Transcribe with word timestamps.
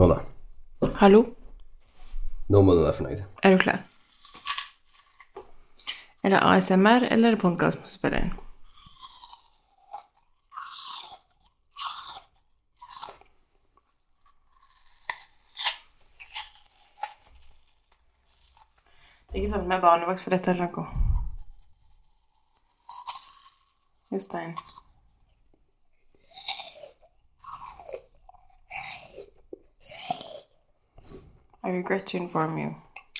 Nå 0.00 0.06
da. 0.08 0.16
Hallo, 1.00 1.20
Nå 2.48 2.62
må 2.66 2.74
du 2.74 2.80
være 2.82 2.96
fornøyd. 2.96 3.18
er 3.42 3.50
du 3.54 3.58
klar? 3.58 3.82
Er 6.22 6.28
det 6.34 6.40
ASMR 6.42 7.06
eller 7.10 7.28
er 7.28 7.34
det 7.36 7.40
podkast 7.42 7.76
som 7.78 7.86
spiller 7.86 8.24
inn? 8.24 8.32
Det 19.30 19.36
er 19.38 19.42
ikke 19.44 19.52
sånn 19.52 19.68
med 19.70 19.82
barnevakt 19.84 20.22
for 20.24 20.34
dette 20.34 20.50
eller 20.54 20.70
noe. 20.74 20.86
Jostein. 24.10 24.56
I 31.64 31.70
regret 31.70 32.06
to 32.06 32.16
inform 32.16 32.58
you. 32.58 32.74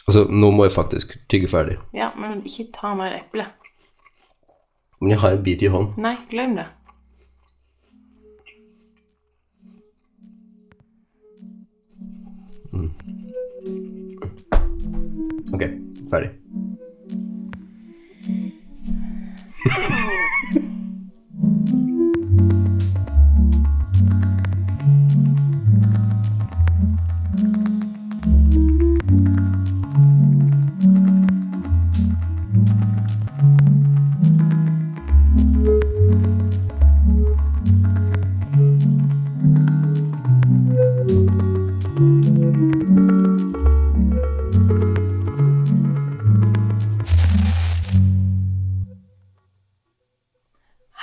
Altså, 0.08 0.24
nå 0.30 0.50
må 0.50 0.64
jeg 0.64 0.72
faktisk 0.72 1.18
tygge 1.28 1.48
ferdig. 1.48 1.76
Ja, 1.94 2.10
men 2.16 2.42
ikke 2.44 2.70
ta 2.72 2.94
mer 2.94 3.12
eple. 3.18 3.46
Men 5.00 5.10
jeg 5.10 5.20
har 5.20 5.30
en 5.36 5.42
bit 5.44 5.62
i 5.62 5.66
hånden. 5.72 5.94
Nei, 6.00 6.16
glem 6.30 6.56
det. 6.56 6.66
Ok, 15.52 15.62
ferdig. 16.10 16.30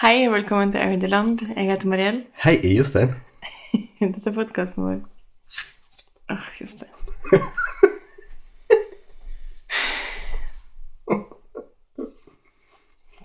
Hei 0.08 0.22
og 0.28 0.34
velkommen 0.34 0.70
til 0.72 0.80
Audeland. 0.80 1.40
Jeg 1.56 1.66
heter 1.68 1.88
Mariell. 1.88 2.22
Hei, 2.44 2.52
jeg 2.64 2.72
er 2.72 2.78
Jostein. 2.78 3.10
Dette 4.00 4.30
er 4.30 4.34
podkasten 4.34 4.86
vår. 4.86 5.02
Åh, 6.32 6.46
Jostein. 6.62 6.94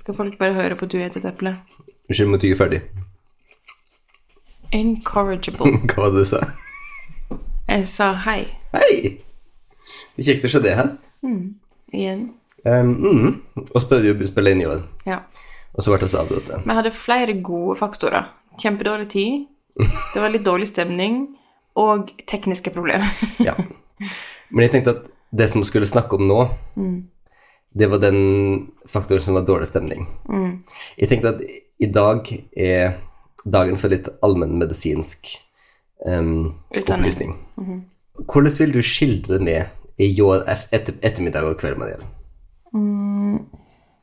Skal 0.01 0.15
folk 0.15 0.39
bare 0.39 0.55
høre 0.55 0.75
på 0.75 0.85
at 0.85 0.93
du 0.93 0.99
heter 0.99 1.23
et 1.23 1.29
eple? 1.31 1.53
Unnskyld, 2.09 2.29
må 2.35 2.43
tygge 2.43 2.59
ferdig. 2.59 2.83
Incorrigible. 4.73 5.71
Hva 5.87 6.09
var 6.09 6.11
det 6.19 6.25
du 6.25 6.31
sa? 6.33 6.43
Jeg 7.69 7.87
sa 7.95 8.11
hei 8.27 8.41
Hei! 8.75 8.91
Det 10.17 10.27
er 10.27 10.33
kjekt 10.33 10.51
å 10.51 10.53
se 10.57 10.65
det 10.67 10.75
her. 10.83 10.91
igjen. 11.95 12.27
Um, 12.67 12.93
mm. 13.07 13.41
Og 13.71 13.81
spør 13.87 14.03
du 14.03 14.11
vi 14.17 14.27
å 14.27 14.35
spille 14.35 14.59
inn 14.59 14.67
i 14.67 14.71
år, 14.75 14.83
Ja. 15.07 15.23
Og 15.73 15.85
så 15.85 15.93
ble 15.93 16.07
vi 16.07 16.19
avbrutt. 16.21 16.51
Vi 16.65 16.77
hadde 16.79 16.93
flere 16.95 17.39
gode 17.45 17.79
faktorer. 17.81 18.29
Kjempedårlig 18.61 19.09
tid, 19.13 19.47
det 20.13 20.21
var 20.21 20.33
litt 20.33 20.45
dårlig 20.45 20.69
stemning, 20.69 21.23
og 21.79 22.13
tekniske 22.29 22.75
problemer. 22.75 23.09
Ja. 23.49 23.57
Men 24.51 24.67
jeg 24.67 24.73
tenkte 24.75 24.97
at 24.97 25.05
det 25.33 25.49
som 25.49 25.63
vi 25.63 25.69
skulle 25.69 25.89
snakke 25.89 26.19
om 26.19 26.27
nå, 26.29 26.41
det 27.73 27.89
var 27.89 28.03
den 28.03 28.19
faktoren 28.91 29.23
som 29.25 29.39
var 29.39 29.47
dårlig 29.49 29.71
stemning. 29.71 30.05
Jeg 30.99 31.09
tenkte 31.09 31.33
at 31.33 31.41
i 31.81 31.89
dag 31.89 32.29
er 32.53 32.99
dagen 33.45 33.79
for 33.81 33.93
litt 33.95 34.11
allmennmedisinsk 34.23 35.31
um, 36.05 36.59
opplysning. 36.69 37.39
Hvordan 38.27 38.59
vil 38.59 38.75
du 38.77 38.83
skildre 38.85 39.41
med 39.41 39.73
i 40.03 40.11
år 40.21 40.45
etter, 40.51 40.99
ettermiddag 41.01 41.49
og 41.49 41.57
kveld, 41.63 41.81
Marielle? 41.81 42.11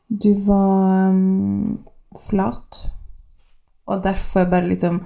Du 0.09 0.33
var 0.45 1.09
um, 1.09 1.85
flat, 2.29 2.89
og 3.85 4.03
derfor 4.03 4.45
bare 4.45 4.67
liksom 4.67 5.03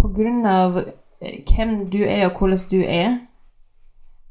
På 0.00 0.08
grunn 0.08 0.46
av 0.46 0.78
eh, 1.20 1.42
hvem 1.44 1.90
du 1.92 1.98
er, 2.00 2.30
og 2.30 2.38
hvordan 2.38 2.62
du 2.70 2.80
er 2.80 3.18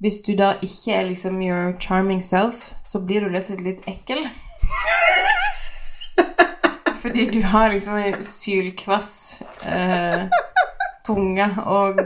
Hvis 0.02 0.24
du 0.26 0.32
da 0.34 0.56
ikke 0.58 0.96
er 0.96 1.06
liksom 1.06 1.38
your 1.42 1.76
charming 1.80 2.24
self, 2.24 2.74
så 2.84 3.00
blir 3.06 3.22
du 3.22 3.30
liksom 3.30 3.62
litt 3.64 3.86
ekkel. 3.88 4.26
Fordi 7.02 7.26
du 7.30 7.42
har 7.42 7.70
liksom 7.70 7.98
en 7.98 8.24
sylkvass 8.24 9.44
eh, 9.62 10.26
tunge 11.06 11.46
og 11.66 12.02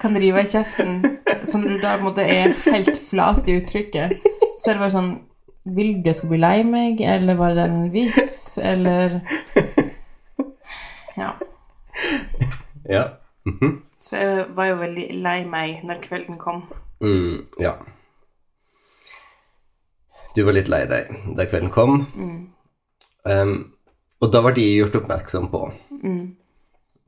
kan 0.00 0.18
rive 0.18 0.42
i 0.42 0.50
kjeften, 0.50 0.98
så 1.44 1.58
når 1.58 1.68
du 1.68 1.78
da 1.78 1.94
på 1.94 2.02
en 2.02 2.08
måte 2.08 2.26
er 2.26 2.56
helt 2.66 2.98
flat 3.08 3.48
i 3.48 3.56
uttrykket, 3.60 4.18
så 4.58 4.70
er 4.70 4.74
det 4.74 4.82
bare 4.82 4.94
sånn 4.96 5.14
Vil 5.64 5.94
du 6.02 6.10
jeg 6.10 6.18
skal 6.18 6.28
bli 6.34 6.38
lei 6.42 6.62
meg, 6.68 7.00
eller 7.00 7.38
var 7.40 7.54
det 7.56 7.64
en 7.70 7.92
vits, 7.92 8.58
eller 8.58 9.20
Ja. 11.16 11.30
Ja. 12.88 13.04
Så 14.00 14.16
jeg 14.16 14.46
var 14.56 14.66
jo 14.68 14.80
veldig 14.82 15.06
lei 15.24 15.38
meg 15.48 15.84
når 15.88 16.02
kvelden 16.04 16.36
kom. 16.38 16.64
Mm, 17.00 17.46
ja. 17.60 17.72
Du 20.36 20.42
var 20.44 20.56
litt 20.56 20.68
lei 20.68 20.82
deg 20.90 21.12
da 21.38 21.46
kvelden 21.48 21.72
kom. 21.72 22.02
Um, 23.24 23.54
og 24.20 24.32
da 24.32 24.42
var 24.44 24.56
de 24.56 24.64
gjort 24.66 24.96
oppmerksom 24.98 25.48
på 25.52 25.62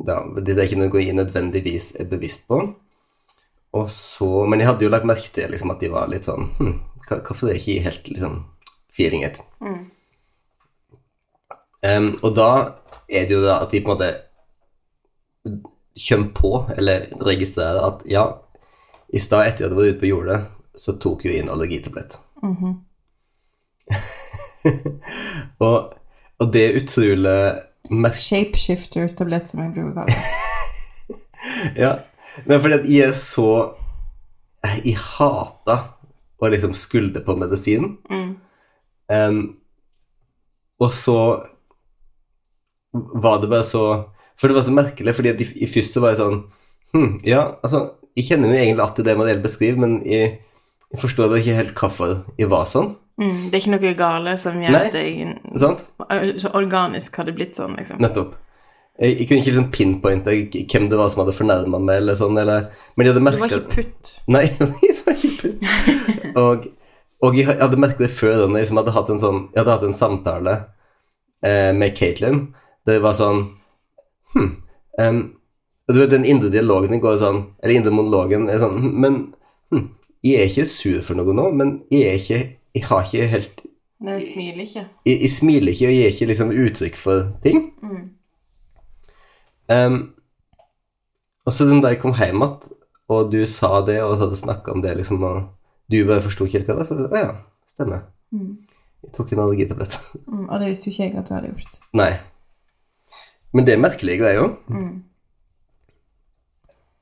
da, 0.07 0.15
Det 0.41 0.55
er 0.57 0.65
ikke 0.65 0.81
noe 0.81 1.03
jeg 1.03 1.17
nødvendigvis 1.17 1.95
er 2.01 2.09
bevisst 2.09 2.47
på. 2.49 2.63
Og 3.77 3.91
så, 3.93 4.29
men 4.49 4.63
jeg 4.63 4.71
hadde 4.71 4.87
jo 4.87 4.93
lagt 4.93 5.09
merke 5.09 5.33
til 5.35 5.51
liksom, 5.53 5.73
at 5.75 5.83
de 5.83 5.89
var 5.93 6.09
litt 6.11 6.29
sånn 6.29 6.45
hm, 6.57 6.77
Hvorfor 7.11 7.51
er 7.51 7.59
ikke 7.59 7.85
helt 7.85 8.09
liksom, 8.09 8.39
feeling 8.95 9.23
it? 9.27 9.41
Um, 11.85 12.15
og 12.25 12.31
da 12.39 12.51
er 13.07 13.29
det 13.29 13.37
jo 13.37 13.43
da 13.45 13.61
at 13.63 13.75
de 13.75 13.83
på 13.85 13.93
en 13.93 13.99
måte 13.99 14.13
kommer 16.09 16.31
på, 16.37 16.51
eller 16.77 17.07
registrerer 17.25 17.81
at 17.87 17.99
ja, 18.11 18.25
i 19.15 19.19
stad 19.23 19.47
etter 19.47 19.65
jeg 19.65 19.71
hadde 19.71 19.79
vært 19.79 19.93
ute 19.95 20.03
på 20.03 20.11
jordet, 20.11 20.41
så 20.77 20.91
tok 21.01 21.25
jeg 21.25 21.39
inn 21.41 21.53
allergitablett. 21.53 22.13
og, 25.67 25.77
og 26.43 26.47
det 26.53 26.63
er 26.65 26.79
utrolig 26.83 27.41
Shapeshifter-tablett, 27.87 29.47
som 29.49 29.63
jeg 29.63 29.71
bruker 29.77 29.93
å 29.93 29.97
kalle 30.01 30.13
det. 30.13 30.21
Ja, 31.79 31.93
men 32.45 32.61
fordi 32.61 32.77
at 32.77 32.89
jeg 32.91 33.09
er 33.09 33.15
så 33.17 33.51
Jeg 34.67 34.97
hata 34.99 35.77
å 36.43 36.49
liksom 36.53 36.73
skulde 36.77 37.23
på 37.25 37.37
medisin. 37.39 37.97
Um, 39.09 39.39
og 40.83 40.91
så 40.93 41.19
var 42.93 43.41
det 43.41 43.49
bare 43.49 43.65
så 43.65 43.85
For 44.37 44.49
det 44.49 44.57
var 44.57 44.67
så 44.67 44.75
merkelig, 44.75 45.15
fordi 45.15 45.33
at 45.33 45.41
i, 45.41 45.47
i 45.63 45.69
først 45.71 45.95
så 45.95 46.03
var 46.03 46.13
jeg 46.13 46.21
sånn 46.21 46.41
hm, 46.93 47.13
Ja, 47.25 47.45
altså, 47.63 47.85
jeg 48.17 48.27
kjenner 48.29 48.53
jo 48.53 48.59
egentlig 48.59 48.85
alltid 48.85 49.09
det 49.09 49.17
Mariell 49.21 49.43
beskriver, 49.45 49.81
men 49.85 49.99
jeg, 50.09 50.41
jeg 50.91 51.01
forstår 51.01 51.31
bare 51.31 51.43
ikke 51.45 51.59
helt 51.61 51.79
hvorfor 51.79 52.15
jeg 52.41 52.51
var 52.53 52.67
sånn. 52.69 52.95
Mm, 53.21 53.47
det 53.49 53.57
er 53.57 53.63
ikke 53.63 53.75
noe 53.75 53.93
gale 53.97 54.35
som 54.41 54.59
gjør 54.61 54.77
at 54.81 54.97
jeg 54.97 55.31
Sant? 55.61 55.87
så 56.43 56.53
organisk 56.57 57.17
hadde 57.21 57.35
blitt 57.37 57.57
sånn, 57.57 57.77
liksom. 57.79 58.01
Nettopp. 58.05 58.35
Jeg, 58.97 59.19
jeg 59.19 59.29
kunne 59.29 59.41
ikke 59.43 59.51
liksom 59.51 59.71
pinpointe 59.75 60.35
hvem 60.73 60.87
det 60.89 60.99
var 60.99 61.11
som 61.13 61.21
hadde 61.23 61.35
fornærma 61.37 61.81
meg, 61.83 61.99
eller 62.01 62.17
sånn, 62.17 62.39
eller 62.41 62.71
Men 62.97 63.07
jeg 63.07 63.13
hadde 63.15 63.25
Du 63.37 63.41
var 63.43 63.53
ikke 63.53 63.75
putt. 63.75 64.15
Nei, 64.33 64.47
jeg 64.87 64.97
var 65.03 65.19
ikke 65.19 65.35
putt. 65.43 66.31
Og, 66.37 66.65
og 67.27 67.37
jeg 67.37 67.49
hadde 67.49 67.81
merket 67.81 68.07
det 68.07 68.13
før 68.13 68.47
når 68.47 68.59
jeg 68.61 68.67
liksom 68.67 68.81
hadde 68.81 68.97
hatt 68.97 69.13
en 69.13 69.23
sånn 69.23 69.43
Jeg 69.51 69.61
hadde 69.63 69.77
hatt 69.77 69.87
en 69.91 69.99
samtale 70.01 70.57
eh, 71.45 71.73
med 71.77 71.97
Caitlin. 71.99 72.43
Det 72.87 73.01
var 73.05 73.17
sånn 73.19 73.47
Hm. 74.37 74.49
Um, 75.01 75.19
og 75.89 75.95
du 75.95 76.01
vet, 76.01 76.11
Den 76.11 76.25
indre 76.29 76.51
dialogen 76.53 76.93
din 76.93 77.01
går 77.01 77.19
sånn 77.21 77.39
Eller 77.63 77.79
indre 77.79 77.93
monologen 77.95 78.51
er 78.53 78.59
sånn 78.61 78.75
hm, 78.83 78.91
Men 79.01 79.15
hm, 79.73 79.87
jeg 80.25 80.41
er 80.43 80.51
ikke 80.51 80.67
sur 80.69 80.99
for 81.07 81.17
noe 81.17 81.33
nå, 81.37 81.47
men 81.57 81.71
jeg 81.93 82.11
er 82.11 82.19
ikke 82.21 82.41
Jeg 82.77 82.85
har 82.91 83.07
ikke 83.07 83.31
helt 83.33 83.63
Nei, 84.05 84.19
jeg 84.19 84.27
smiler 84.27 84.61
ikke. 84.67 84.83
jeg, 85.09 85.21
jeg 85.23 85.33
smiler 85.33 85.73
ikke 85.73 85.87
og 85.89 85.95
jeg 85.95 86.03
gir 86.03 86.13
ikke 86.13 86.27
liksom 86.29 86.51
uttrykk 86.53 86.99
for 87.01 87.23
ting. 87.47 87.63
Em, 89.73 89.99
og 91.47 91.55
så 91.55 91.67
da 91.83 91.93
jeg 91.93 92.01
kom 92.03 92.15
hjem 92.17 92.43
igjen, 92.43 92.77
og 93.07 93.31
du 93.31 93.41
sa 93.47 93.81
det, 93.87 94.01
og 94.03 94.19
hadde 94.19 94.39
snakka 94.39 94.73
om 94.75 94.83
det, 94.83 94.97
liksom, 94.99 95.23
og 95.23 95.45
du 95.91 96.01
bare 96.07 96.25
forsto 96.25 96.47
ikke 96.47 96.59
helt 96.59 96.71
hva 96.71 96.75
det 96.75 96.81
var, 96.83 96.89
så 96.89 96.95
å 97.07 97.21
ja, 97.21 97.35
stemmer. 97.71 98.07
Jeg 99.07 99.13
tok 99.15 99.33
en 99.33 99.43
allergitablett. 99.45 99.99
Mm, 100.27 100.49
og 100.49 100.57
det 100.61 100.71
visste 100.73 100.89
jo 100.89 100.95
ikke 100.95 101.05
jeg 101.05 101.19
at 101.21 101.29
du 101.29 101.35
hadde 101.37 101.53
gjort. 101.53 101.77
Nei. 101.95 102.13
Men 103.55 103.69
det 103.69 103.77
er 103.77 103.85
merkelig. 103.85 104.19
Det 104.19 104.33
er 104.33 104.41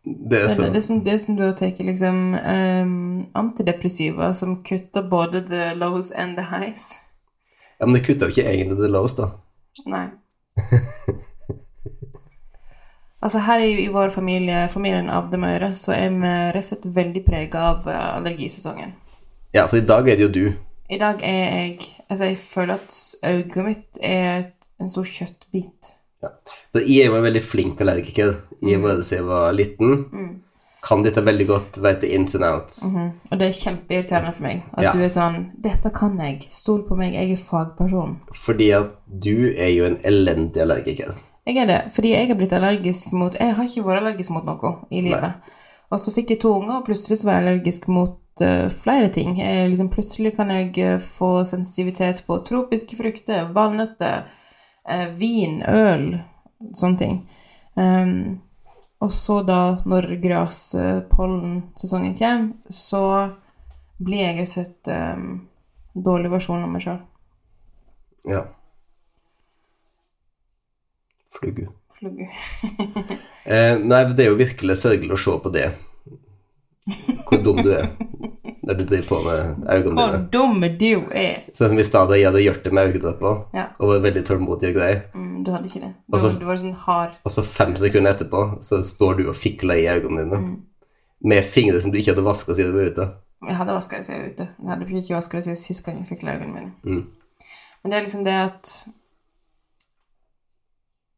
Det, 0.04 0.50
så 0.50 0.62
det, 0.62 0.72
det, 0.74 0.76
er 0.76 0.80
som, 0.84 0.98
det 1.04 1.12
er 1.14 1.20
som 1.22 1.36
du 1.38 1.42
har 1.46 1.54
tatt 1.56 1.78
liksom 1.80 2.34
um, 2.36 3.22
antidepressiva 3.40 4.34
som 4.36 4.58
kutter 4.60 5.08
både 5.08 5.40
the 5.48 5.72
lows 5.80 6.10
and 6.10 6.36
the 6.36 6.44
highs. 6.50 7.00
Ja, 7.80 7.86
men 7.86 7.96
det 7.96 8.04
kutter 8.04 8.28
jo 8.28 8.36
ikke 8.36 8.50
egentlig 8.52 8.76
the 8.82 8.92
lows, 8.92 9.16
da. 9.16 9.30
Nei. 9.88 10.10
altså 13.24 13.40
her 13.46 13.62
i, 13.64 13.72
i 13.84 13.88
vår 13.92 14.12
familie, 14.14 14.68
familien 14.72 15.08
av 15.10 15.30
de 15.32 15.40
Møre, 15.40 15.72
så 15.76 15.94
er 15.96 16.12
vi 16.12 16.34
rett 16.54 16.60
og 16.60 16.68
slett 16.68 16.86
veldig 16.98 17.24
prega 17.26 17.64
av 17.72 17.88
eh, 17.88 18.04
allergisesongen. 18.18 18.94
Ja, 19.54 19.66
for 19.70 19.80
i 19.80 19.86
dag 19.86 20.08
er 20.08 20.18
det 20.18 20.26
jo 20.26 20.32
du. 20.34 20.46
I 20.92 21.00
dag 21.00 21.20
er 21.24 21.44
jeg 21.58 21.90
Altså, 22.10 22.24
jeg 22.28 22.36
føler 22.36 22.74
at 22.74 22.96
øyet 23.24 23.54
mitt 23.64 23.98
er 24.04 24.42
et, 24.42 24.66
en 24.78 24.90
stor 24.92 25.06
kjøttbit. 25.08 25.88
For 26.74 26.84
jeg 26.84 27.10
var 27.10 27.22
veldig 27.24 27.42
flink 27.42 27.80
allergiker. 27.80 28.34
Jeg 28.62 28.82
var 28.82 28.98
det 29.00 29.08
jeg 29.10 29.24
var 29.26 29.54
liten. 29.56 30.04
Kan 30.84 31.02
dette 31.02 31.24
veldig 31.24 31.46
godt, 31.48 31.78
vet 31.82 32.02
det 32.04 32.10
ins 32.12 32.36
and 32.36 32.44
outs. 32.44 32.82
Mhm. 32.84 33.10
Og 33.30 33.40
det 33.40 33.48
er 33.48 33.56
kjempeirriterende 33.56 34.32
for 34.36 34.42
meg. 34.44 34.62
At 34.76 34.84
Ja. 34.84 34.92
du 34.92 35.00
er 35.00 35.08
sånn 35.08 35.50
'Dette 35.60 35.90
kan 35.94 36.18
jeg. 36.20 36.46
Stol 36.50 36.82
på 36.86 36.96
meg. 36.96 37.14
Jeg 37.14 37.32
er 37.32 37.36
fagperson'. 37.36 38.16
Fordi 38.34 38.70
at 38.70 38.90
du 39.08 39.54
er 39.56 39.68
jo 39.72 39.86
en 39.86 39.98
elendig 40.04 40.60
allergiker. 40.60 41.14
Jeg 41.44 41.60
er 41.60 41.68
det, 41.68 41.80
fordi 41.92 42.14
jeg 42.14 42.30
er 42.30 42.38
blitt 42.38 42.52
allergisk 42.56 43.12
mot 43.12 43.34
Jeg 43.36 43.54
har 43.54 43.66
ikke 43.68 43.84
vært 43.84 44.00
allergisk 44.00 44.32
mot 44.32 44.46
noe 44.48 44.70
i 44.90 45.02
livet. 45.04 45.50
Og 45.92 46.00
så 46.00 46.12
fikk 46.14 46.32
jeg 46.32 46.40
to 46.40 46.54
unger, 46.56 46.78
og 46.78 46.86
plutselig 46.86 47.18
så 47.20 47.28
var 47.28 47.36
jeg 47.36 47.44
allergisk 47.44 47.88
mot 47.92 48.42
uh, 48.42 48.68
flere 48.72 49.10
ting. 49.12 49.36
Jeg, 49.40 49.68
liksom, 49.68 49.90
plutselig 49.92 50.32
kan 50.38 50.50
jeg 50.50 50.72
eh, 50.80 50.96
få 50.98 51.44
sensitivitet 51.44 52.24
på 52.26 52.40
tropiske 52.48 52.96
frukter, 52.96 53.52
valnøtter, 53.54 54.24
uh, 54.88 55.06
vin, 55.18 55.60
øl, 55.68 56.08
sånne 56.72 56.98
ting. 56.98 57.20
Um, 57.76 58.40
og 59.04 59.12
så 59.12 59.42
da, 59.44 59.60
når 59.84 60.14
graspollen-sesongen 60.24 62.16
kommer, 62.18 62.52
så 62.72 63.04
blir 64.00 64.24
jeg 64.24 64.48
sett 64.48 64.88
um, 64.88 65.44
dårlig 65.94 66.32
versjon 66.32 66.64
av 66.64 66.72
meg 66.72 66.86
sjøl. 66.86 67.02
Ja. 68.24 68.46
Flugge. 71.38 71.68
Flugge. 71.98 72.28
Eh, 73.44 73.74
nei, 73.76 73.98
det 74.16 74.24
er 74.24 74.30
jo 74.30 74.38
virkelig 74.40 74.72
sørgelig 74.80 75.12
å 75.12 75.18
se 75.20 75.32
på 75.44 75.50
det. 75.52 75.66
Hvor 77.28 77.42
dum 77.44 77.58
du 77.60 77.68
er 77.76 77.90
når 78.64 78.78
du 78.78 78.82
driver 78.88 79.08
på 79.10 79.18
med 79.24 79.66
øynene 79.68 79.94
Hvor 79.98 80.14
dum 80.32 80.62
du 80.80 80.86
er! 81.12 81.42
Sånn 81.56 81.68
som 81.74 81.80
i 81.80 81.84
stad 81.84 82.12
jeg 82.16 82.24
hadde 82.24 82.40
gjort 82.40 82.64
det 82.64 82.72
med 82.72 82.88
øyedråper 82.94 83.34
Ja. 83.56 83.66
og 83.76 83.90
var 83.90 84.00
veldig 84.06 84.22
tålmodig 84.24 84.70
og 84.70 84.78
grei, 84.78 84.94
Mm, 85.12 85.42
du 85.44 85.50
hadde 85.52 85.68
ikke 85.68 85.82
det. 85.84 85.90
Du, 86.08 86.16
Også, 86.16 86.30
du 86.40 86.46
var 86.48 86.56
sånn 86.56 86.72
hard. 86.86 87.18
og 87.24 87.30
så 87.36 87.44
fem 87.44 87.76
sekunder 87.76 88.14
etterpå 88.16 88.42
så 88.64 88.80
står 88.82 89.18
du 89.20 89.28
og 89.28 89.36
fikler 89.36 89.76
i 89.82 89.86
øynene 89.92 90.24
dine 90.24 90.56
med 91.24 91.44
fingre 91.44 91.80
som 91.84 91.92
du 91.92 91.98
ikke 92.00 92.14
hadde 92.14 92.24
vaska 92.24 92.54
siden 92.56 92.72
du 92.72 92.78
var 92.80 92.90
ute. 92.94 93.08
Jeg 93.44 93.56
hadde 93.60 93.76
vaska 93.76 93.96
det 94.00 94.04
siden 94.08 94.20
jeg 94.20 94.24
var 94.24 94.32
ute. 94.32 94.48
Jeg 94.62 94.68
hadde 94.72 95.02
ikke 95.04 95.14
vaska 95.20 95.36
det 95.36 95.44
siden 95.50 95.56
sist 95.60 95.84
gang 95.84 95.98
jeg 96.00 96.08
fikla 96.14 96.38
øynene 96.38 96.54
mine. 96.54 96.72
Mm. 96.84 97.04
Men 97.82 97.90
det 97.92 97.98
er 98.00 98.06
liksom 98.08 98.24
det 98.24 98.40
at 98.48 98.72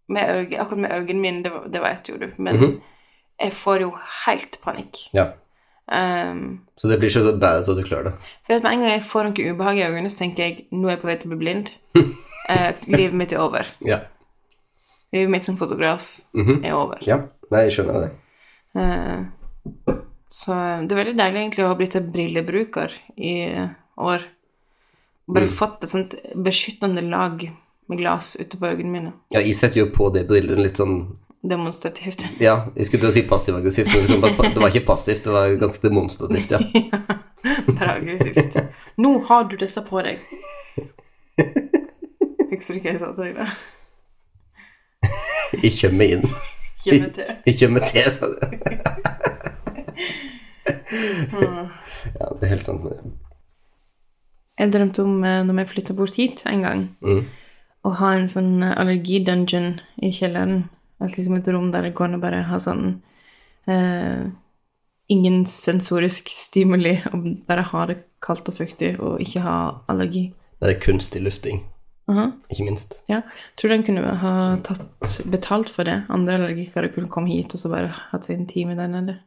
med 0.08 0.29
øye, 0.31 0.58
Akkurat 0.61 0.79
med 0.79 0.91
øynene 0.93 1.20
mine, 1.20 1.43
det, 1.43 1.53
det 1.73 1.82
vet 1.82 2.08
jo 2.08 2.17
du, 2.19 2.29
men 2.38 2.56
Mhm. 2.56 2.81
jeg 3.41 3.53
får 3.53 3.81
jo 3.81 3.91
helt 4.26 4.58
panikk. 4.62 4.97
Ja. 5.14 5.32
Um, 5.88 6.61
Så 6.76 6.88
det 6.88 6.99
blir 6.99 7.08
ikke 7.11 7.23
så 7.23 7.38
bad 7.38 7.61
at 7.62 7.67
du 7.76 7.82
klarer 7.85 8.05
det. 8.05 8.12
for 8.47 8.55
at 8.55 8.62
med 8.62 8.73
en 8.73 8.81
gang 8.81 8.91
jeg 8.91 9.03
får 9.03 9.23
noe 9.25 9.53
ubehag 9.55 9.79
i 9.79 9.82
øynene, 9.87 10.11
så 10.11 10.19
tenker 10.19 10.43
jeg 10.43 10.67
nå 10.73 10.88
er 10.88 10.91
jeg 10.97 11.00
på 11.00 11.06
vei 11.06 11.17
til 11.17 11.31
å 11.31 11.37
bli 11.37 11.38
blind. 11.38 11.70
uh, 12.50 12.73
livet 12.87 13.14
mitt 13.14 13.32
er 13.32 13.38
over. 13.38 13.67
Ja. 13.85 14.00
Livet 15.12 15.31
mitt 15.31 15.44
som 15.44 15.56
fotograf 15.56 16.20
Mhm. 16.35 16.64
er 16.64 16.73
over. 16.75 16.99
ja. 17.06 17.20
Nei, 17.50 17.61
jeg 17.69 17.73
skjønner 17.76 18.00
det. 18.00 18.11
Uh, 18.75 19.25
så 20.31 20.52
det 20.88 20.93
er 20.93 21.05
veldig 21.05 21.17
deilig 21.17 21.38
egentlig 21.41 21.64
å 21.64 21.69
ha 21.69 21.75
blitt 21.79 21.94
en 21.97 22.11
brillebruker 22.12 22.91
i 23.17 23.69
år. 23.99 24.25
Bare 25.29 25.47
fått 25.47 25.82
et 25.85 25.88
sånt 25.91 26.14
beskyttende 26.35 27.02
lag 27.09 27.49
med 27.88 27.99
glass 28.00 28.37
ute 28.41 28.59
på 28.59 28.67
øynene 28.67 28.91
mine. 28.93 29.12
Ja, 29.35 29.41
jeg 29.41 29.56
setter 29.56 29.81
jo 29.85 29.87
på 29.94 30.09
det 30.15 30.27
brillene 30.29 30.62
litt 30.67 30.77
sånn 30.83 30.99
Demonstrativt. 31.47 32.25
Ja, 32.43 32.56
jeg 32.75 32.88
skulle 32.88 33.05
til 33.05 33.12
å 33.12 33.15
si 33.15 33.23
passiv-aggressivt, 33.29 33.93
men 34.11 34.25
jeg 34.27 34.55
det 34.56 34.62
var 34.62 34.73
ikke 34.73 34.87
passivt, 34.88 35.25
det 35.29 35.35
var 35.35 35.53
ganske 35.61 35.83
demonstrativt, 35.85 36.50
ja. 36.56 36.59
Bare 37.77 37.93
aggressivt. 38.00 38.56
Nå 38.99 39.12
har 39.29 39.44
du 39.47 39.55
disse 39.61 39.83
på 39.87 40.03
deg. 40.03 40.19
Husker 42.50 42.75
du 42.75 42.81
hva 42.81 42.91
jeg 42.91 43.00
sa 43.03 43.12
til 43.15 43.29
deg 43.29 43.38
da? 43.38 43.47
Ikke 45.62 45.93
med 45.94 46.17
inn. 46.17 46.27
Kjenner 46.83 47.12
til. 47.15 47.31
Ikke 47.53 47.69
med 47.71 47.87
te, 47.93 48.03
sa 48.17 48.33
du. 48.33 48.38
Ja, 52.17 52.29
det 52.33 52.47
er 52.47 52.53
helt 52.55 52.65
sant. 52.65 52.85
Jeg 54.56 54.73
drømte 54.73 55.03
om, 55.05 55.17
eh, 55.27 55.43
når 55.44 55.59
vi 55.59 55.65
flytta 55.75 55.94
bort 55.99 56.15
hit 56.17 56.43
en 56.49 56.62
gang, 56.65 56.85
Mm. 57.03 57.27
Å 57.87 57.93
ha 58.00 58.15
en 58.17 58.27
sånn 58.31 58.65
eh, 58.65 58.75
allergidungeon 58.81 59.77
i 60.03 60.11
kjelleren. 60.15 60.67
Et, 61.03 61.12
liksom 61.12 61.37
et 61.38 61.49
rom 61.53 61.71
der 61.75 61.87
det 61.87 61.94
går 61.97 62.11
an 62.11 62.19
å 62.19 62.23
bare 62.23 62.43
ha 62.49 62.59
sånn 62.62 62.99
eh, 63.69 64.27
Ingen 65.06 65.44
sensorisk 65.47 66.27
stimuli, 66.33 66.97
og 67.15 67.27
bare 67.47 67.62
ha 67.71 67.85
det 67.87 67.94
kaldt 68.25 68.49
og 68.50 68.56
fuktig 68.56 68.97
og 68.99 69.21
ikke 69.23 69.44
ha 69.44 69.53
allergi. 69.87 70.25
Det 70.59 70.73
er 70.73 70.81
kunstig 70.83 71.21
lufting, 71.23 71.61
Aha. 72.11 72.25
ikke 72.50 72.67
minst. 72.67 72.97
Ja. 73.06 73.21
Tror 73.55 73.71
du 73.71 73.75
den 73.77 73.85
kunne 73.87 74.17
ha 74.19 74.33
tatt 74.67 75.12
betalt 75.31 75.71
for 75.71 75.87
det? 75.87 76.00
Andre 76.11 76.41
allergikere 76.41 76.91
kunne 76.91 77.12
komme 77.12 77.31
hit 77.31 77.55
og 77.55 77.62
så 77.62 77.71
bare 77.71 77.93
hatt 78.11 78.27
seg 78.27 78.41
en 78.41 78.49
time 78.50 78.75
der 78.75 78.91
nede. 78.91 79.21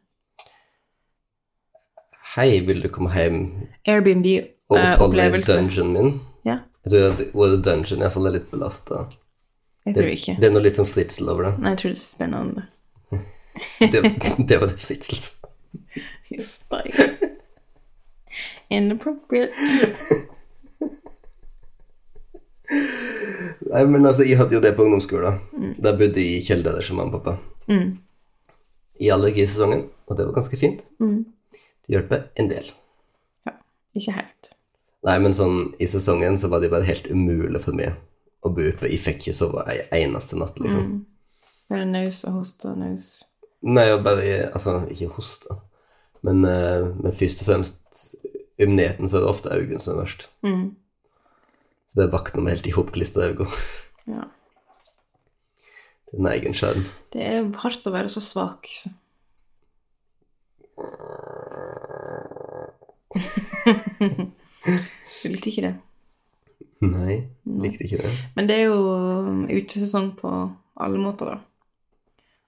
Hei, 2.34 2.60
vil 2.66 2.84
du 2.84 2.90
komme 2.92 3.08
hjem 3.16 3.40
Airbnb-opplevelse. 3.88 5.00
og 5.00 5.06
oppleve 5.08 5.40
dungeonen 5.48 5.96
min? 5.96 6.20
Jeg 6.84 6.92
tror 6.92 7.06
at 7.10 7.34
ordet 7.34 7.64
dungeon 7.66 8.00
iallfall 8.04 8.26
er 8.30 8.36
litt 8.38 8.50
belasta. 8.50 9.02
jeg 9.86 9.94
tror 9.96 10.10
ikke. 10.14 10.36
Det 10.40 10.48
er 10.48 10.54
noe 10.54 10.64
litt 10.64 10.78
sånn 10.80 10.88
fritsel 10.88 11.28
over 11.32 11.48
det. 11.48 11.52
Nei, 11.60 11.74
jeg 11.74 11.80
tror 11.82 11.90
det 11.94 12.00
er 12.00 12.06
spennende. 12.06 12.66
Det, 13.80 14.00
det 14.46 14.56
var 14.60 14.70
det 14.70 14.78
fritsel. 14.78 15.18
Just 16.30 16.62
like 16.70 17.08
Inappropriate. 18.70 19.50
Nei, 23.70 23.82
men 23.90 24.06
altså, 24.06 24.22
jeg 24.26 24.38
hadde 24.38 24.54
jo 24.54 24.60
det 24.62 24.72
på 24.76 24.84
ungdomsskolen. 24.86 25.40
Der 25.82 25.98
bodde 25.98 26.22
jeg 26.22 26.38
i 26.38 26.44
kjelderen 26.46 26.84
som 26.86 27.00
mamma 27.00 27.18
og 27.18 27.24
pappa. 27.24 27.34
Mm. 27.70 27.90
I 29.02 29.10
allergisesongen, 29.14 29.84
og 30.06 30.16
det 30.18 30.26
var 30.28 30.36
ganske 30.38 30.58
fint. 30.60 30.84
Mm. 31.02 31.24
Det 31.52 31.94
hjelper 31.96 32.28
en 32.38 32.50
del. 32.52 32.70
Ja, 33.48 33.56
ikke 33.98 34.14
helt. 34.20 34.52
Nei, 35.06 35.16
men 35.24 35.32
sånn, 35.36 35.70
i 35.80 35.86
sesongen 35.88 36.36
så 36.40 36.50
var 36.52 36.60
det 36.60 36.72
bare 36.72 36.88
helt 36.88 37.06
umulig 37.08 37.62
for 37.64 37.76
meg 37.76 37.94
å 38.44 38.52
bo 38.52 38.66
oppe. 38.68 38.88
Jeg 38.90 39.00
fikk 39.00 39.22
ikke 39.22 39.36
sove 39.36 39.64
ei 39.72 39.80
eneste 40.02 40.36
natt, 40.40 40.60
liksom. 40.60 40.84
Mm. 40.84 41.46
Bare 41.70 41.86
naus 41.88 42.24
og 42.28 42.40
hoste 42.40 42.68
og 42.72 42.80
naus. 42.82 43.06
Nei, 43.64 43.86
og 43.94 44.02
bare 44.04 44.50
Altså, 44.50 44.80
ikke 44.92 45.14
hoste, 45.16 45.56
men, 46.26 46.44
uh, 46.44 46.90
men 47.00 47.16
først 47.16 47.40
og 47.44 47.48
fremst 47.48 48.16
ymnigheten, 48.60 49.08
så 49.08 49.16
er 49.16 49.24
det 49.24 49.32
ofte 49.32 49.54
øynene 49.56 49.80
som 49.80 49.94
er 49.94 50.02
verst. 50.02 50.28
Mm. 50.44 50.66
Så 51.88 52.00
bare 52.00 52.12
våkner 52.12 52.44
meg 52.44 52.58
helt 52.58 52.68
i 52.68 52.76
hopklista 52.76 53.24
øyne. 53.24 53.48
Ja. 54.08 54.24
Det 56.10 56.18
er 56.18 56.20
en 56.20 56.32
egen 56.34 56.54
skjerm. 56.56 56.84
Det 57.14 57.22
er 57.24 57.48
hardt 57.62 57.86
å 57.86 57.94
være 57.94 58.10
så 58.12 58.20
svak. 58.24 58.68
Du 65.22 65.28
likte 65.28 65.50
ikke 65.50 65.62
det. 65.68 65.74
Nei, 66.80 67.16
likte 67.60 67.84
ikke 67.84 68.00
det. 68.02 68.10
Men 68.36 68.46
det 68.48 68.56
er 68.56 68.70
jo 68.70 68.78
utesesong 69.52 70.14
på 70.16 70.30
alle 70.80 70.98
måter, 71.00 71.34
da. 71.34 71.38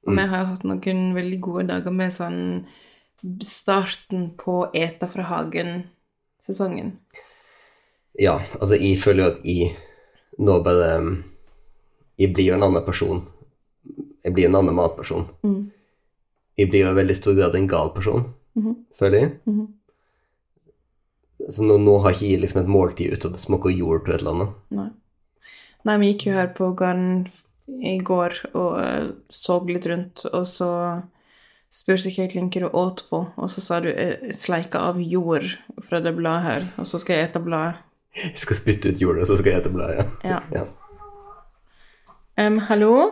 Og 0.07 0.17
vi 0.17 0.25
har 0.27 0.41
jo 0.43 0.47
hatt 0.51 0.65
noen 0.67 1.03
veldig 1.15 1.41
gode 1.45 1.67
dager 1.69 1.95
med 1.95 2.11
sånn 2.15 2.39
starten 3.45 4.33
på 4.41 4.65
Eta 4.75 5.07
fra 5.07 5.23
hagen-sesongen. 5.29 6.97
Ja, 8.19 8.39
altså, 8.61 8.75
jeg 8.81 8.99
føler 9.01 9.23
jo 9.25 9.31
at 9.31 9.45
jeg 9.47 9.77
nå 10.43 10.59
bare 10.65 10.89
um, 11.01 11.13
Jeg 12.19 12.33
blir 12.35 12.51
jo 12.51 12.57
en 12.59 12.63
annen 12.67 12.85
person. 12.85 13.23
Jeg 14.25 14.35
blir 14.35 14.47
en 14.49 14.59
annen 14.59 14.75
matperson. 14.77 15.25
Mm. 15.43 15.71
Jeg 16.59 16.69
blir 16.71 16.85
jo 16.85 16.91
i 16.93 16.99
veldig 16.99 17.17
stor 17.17 17.35
grad 17.39 17.55
en 17.57 17.69
gal 17.69 17.91
person, 17.95 18.27
Mhm. 18.55 18.75
føler 18.99 19.19
jeg. 19.19 19.31
Mhm. 19.47 19.67
Så 21.51 21.65
nå, 21.67 21.79
nå 21.83 21.97
har 22.05 22.15
ikke 22.15 22.29
jeg 22.29 22.43
liksom 22.43 22.63
et 22.63 22.71
måltid 22.71 23.15
ute 23.17 23.29
og 23.29 23.37
det 23.37 23.43
smaker 23.43 23.75
jord 23.75 24.05
på 24.05 24.13
et 24.13 24.21
eller 24.21 24.37
annet. 24.37 24.59
Nei. 24.79 24.91
Nei, 25.83 25.97
vi 25.99 26.13
gikk 26.13 26.29
jo 26.29 26.37
her 26.37 26.53
på 26.55 26.69
gården 26.79 27.25
i 27.83 27.97
går 28.05 28.37
og 28.53 28.77
eh, 28.83 29.09
så 29.33 29.57
litt 29.67 29.87
rundt, 29.91 30.23
og 30.31 30.45
så 30.47 30.69
spurte 31.73 32.13
Caitlin 32.13 32.51
hva 32.53 32.63
du 32.63 32.69
åt 32.69 33.05
på, 33.09 33.25
og 33.35 33.51
så 33.51 33.65
sa 33.65 33.81
du 33.81 33.89
eh, 33.91 34.31
'sleika 34.31 34.79
av 34.79 35.01
jord' 35.01 35.57
fra 35.83 36.01
det 36.05 36.15
bladet 36.15 36.47
her, 36.47 36.69
og 36.79 36.87
så 36.87 37.01
skal 37.01 37.17
jeg 37.17 37.31
ete 37.31 37.43
bladet. 37.43 37.81
Jeg 38.13 38.39
skal 38.39 38.57
spytte 38.57 38.93
ut 38.93 39.01
jorda, 39.01 39.25
så 39.25 39.39
skal 39.41 39.53
jeg 39.53 39.63
ete 39.63 39.73
bladet. 39.73 40.07
Ja. 40.25 40.41
Ja. 40.53 40.67
Em, 42.39 42.59
hallo? 42.69 43.11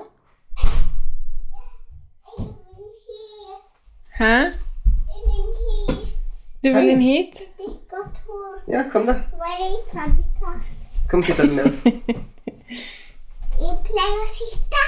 Hæ? 4.20 4.52
Du 6.60 6.68
vil 6.72 6.90
inn 6.92 7.00
hit? 7.00 7.49
Ja, 8.72 8.84
kom 8.92 9.06
da. 9.06 9.14
Kom 11.10 11.22
sitt 11.26 11.38
med. 11.38 11.72
Jeg 13.60 13.74
pleier 13.88 14.20
å 14.22 14.28
sitte. 14.30 14.82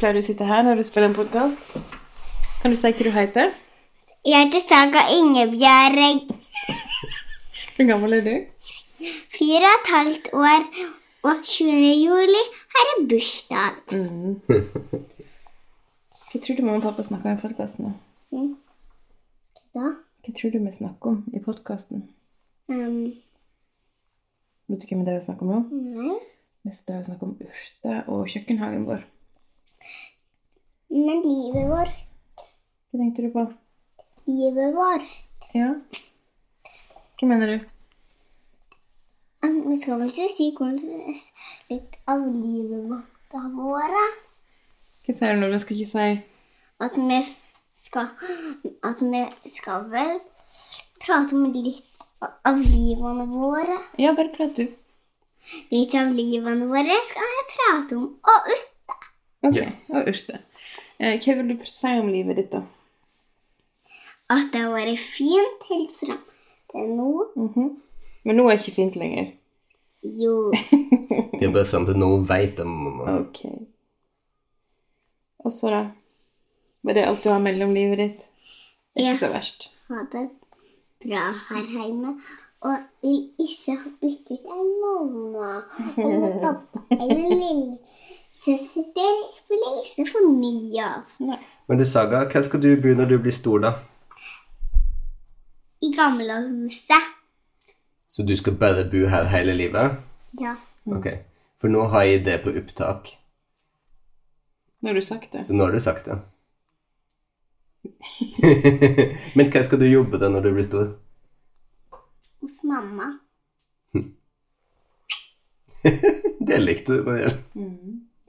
Pleier 0.00 0.16
du 0.16 0.20
å 0.22 0.24
sitte 0.24 0.46
her 0.48 0.64
når 0.64 0.80
du 0.80 0.84
spiller 0.88 1.10
en 1.10 1.16
podkast? 1.18 1.76
Kan 2.62 2.72
du 2.72 2.78
si 2.80 2.88
hva 2.88 3.04
du 3.04 3.10
heter? 3.12 3.52
Jeg 4.24 4.48
heter 4.48 4.64
Saga 4.64 5.04
Ingebjørg. 5.12 6.32
Hvor 7.76 7.90
gammel 7.92 8.18
er 8.18 8.24
du? 8.24 8.34
Fire 9.36 9.68
og 9.68 9.76
et 9.76 9.92
halvt 9.92 10.32
år. 10.34 10.66
Og 11.28 11.44
20. 11.44 11.86
juli 12.08 12.42
har 12.72 12.92
jeg 12.94 13.06
bursdag. 13.12 13.96
Hva 16.28 16.40
tror 16.40 16.56
du 16.56 16.64
mamma 16.64 16.80
og 16.80 16.86
pappa 16.88 17.04
snakker 17.04 17.34
om 17.34 17.36
i 17.36 17.42
podkasten? 17.44 17.96
Da? 19.76 19.90
Hva 20.24 20.38
tror 20.40 20.56
du 20.56 20.62
vi 20.62 20.78
snakker 20.80 21.18
om 21.18 21.26
i 21.36 21.44
podkasten? 21.44 22.08
Um, 22.68 23.14
Vet 24.68 24.82
du 24.82 24.86
hvem 24.90 25.04
hva 25.06 25.14
vi 25.16 25.24
snakker 25.24 25.46
om 25.46 25.52
nå? 25.54 25.60
nei. 25.72 26.18
Vi 26.66 26.72
skal 26.76 27.04
snakke 27.06 27.24
om 27.24 27.36
urter 27.40 28.02
og 28.12 28.26
kjøkkenhagen 28.28 28.84
vår. 28.88 29.04
Men 30.92 31.22
livet 31.24 31.68
vårt, 31.70 32.04
Hva 32.90 33.00
tenkte 33.00 33.24
du 33.24 33.30
på? 33.32 33.46
livet 34.28 34.74
vårt 34.76 35.08
Ja? 35.54 35.70
Hva 37.18 37.28
mener 37.30 37.46
du? 37.54 37.66
Vi 39.68 39.76
skal 39.76 40.00
vel 40.00 40.08
ikke 40.10 40.28
si 40.34 40.50
hvordan 40.56 41.16
litt 41.70 41.96
av 42.08 42.24
livet 42.26 42.88
vårt 42.90 43.36
har 43.36 43.50
vært. 43.56 44.24
Hva 45.06 45.14
sier 45.16 45.34
du 45.36 45.40
nå? 45.40 45.50
Du 45.52 45.58
skal 45.62 45.76
ikke 45.76 45.92
si 45.92 46.08
At 46.84 46.96
vi 46.96 47.20
skal 47.72 48.08
At 48.84 49.00
vi 49.00 49.22
skal 49.48 49.88
vel 49.92 50.18
prate 51.00 51.36
om 51.36 51.48
litt 51.52 51.97
av 52.20 52.58
livene 52.58 53.26
våre. 53.30 53.78
Ja, 54.00 54.12
bare 54.16 54.32
prat, 54.34 54.56
du. 54.56 54.66
Litt 55.70 55.94
av 55.94 56.10
livene 56.16 56.66
våre 56.70 56.96
skal 57.06 57.28
jeg 57.36 57.46
prate 57.54 57.96
om. 57.98 58.08
Og 58.26 58.48
urte. 58.54 58.96
Ok. 59.48 59.58
Og 59.94 60.10
urter. 60.12 60.40
Eh, 60.98 61.18
hva 61.22 61.36
vil 61.38 61.52
du 61.54 61.66
si 61.70 61.92
om 62.00 62.08
livet 62.10 62.40
ditt, 62.40 62.50
da? 62.56 62.64
At 64.28 64.50
det 64.52 64.60
har 64.64 64.74
vært 64.74 64.98
fint 65.00 65.68
helt 65.70 65.94
fram 66.00 66.24
til 66.72 66.90
nå. 66.98 67.10
Mhm. 67.38 67.68
Men 68.26 68.36
nå 68.36 68.48
er 68.50 68.56
det 68.58 68.64
ikke 68.66 68.74
fint 68.80 68.96
lenger. 69.00 69.30
Jo. 70.02 70.50
Det 71.38 71.46
er 71.46 71.52
bare 71.54 71.64
fram 71.70 71.86
til 71.86 71.96
nå 71.98 72.08
veit 72.26 72.58
jeg, 72.58 72.66
mamma. 72.66 73.14
Ok. 73.22 73.44
Og 75.46 75.52
så, 75.54 75.70
da? 75.70 75.80
Var 76.82 76.94
det 76.98 77.06
alt 77.06 77.22
du 77.24 77.30
har 77.30 77.40
mellom 77.42 77.72
livet 77.74 77.98
ditt? 78.02 78.26
Det 78.94 79.02
er 79.04 79.06
Ja. 79.06 79.12
ikke 79.14 79.22
så 79.22 79.30
verst. 79.32 79.68
Ha 79.88 80.02
det 80.12 80.24
bra 81.04 81.24
her 81.48 81.64
hjemme. 81.72 82.14
Og 82.66 82.78
vil 83.04 83.20
ikke 83.44 83.74
ha 83.78 83.90
byttet 84.00 84.46
en 84.50 84.70
mamma 84.82 85.50
eller 86.02 86.40
pappa 86.42 86.80
eller 86.96 87.28
lillesøster. 87.42 89.12
Vil 89.52 89.62
jeg 89.66 89.84
ikke 89.84 90.06
få 90.10 90.22
mye 90.32 90.82
av. 90.88 91.04
Nei. 91.22 91.38
Men 91.68 91.78
du, 91.78 91.84
Saga, 91.86 92.24
hva 92.32 92.42
skal 92.42 92.62
du 92.64 92.72
bo 92.82 92.94
når 92.98 93.12
du 93.12 93.16
blir 93.22 93.34
stor, 93.36 93.62
da? 93.62 93.72
I 95.86 95.92
gamlehuset. 95.94 97.12
Så 98.08 98.24
du 98.26 98.34
skal 98.40 98.56
bare 98.58 98.88
bo 98.90 99.04
her 99.12 99.28
hele 99.30 99.54
livet? 99.54 99.98
Ja. 100.40 100.56
Ok. 100.90 101.06
For 101.60 101.70
nå 101.70 101.84
har 101.92 102.02
jeg 102.08 102.24
det 102.26 102.40
på 102.42 102.50
opptak, 102.58 103.14
Nå 104.82 104.92
har 104.92 104.94
du 104.94 105.02
sagt 105.02 105.32
det. 105.34 105.40
så 105.46 105.54
nå 105.58 105.64
har 105.66 105.72
du 105.74 105.80
sagt 105.82 106.04
det. 106.06 106.18
Men 109.36 109.50
hva 109.52 109.62
skal 109.64 109.80
du 109.80 109.86
jobbe 109.88 110.18
til 110.20 110.32
når 110.34 110.44
du 110.46 110.50
blir 110.56 110.66
stor? 110.66 110.88
Hos 112.42 112.60
mamma. 112.68 113.08
Det 116.48 116.58
likte 116.62 116.98
du. 116.98 117.04
Mariel. 117.06 117.36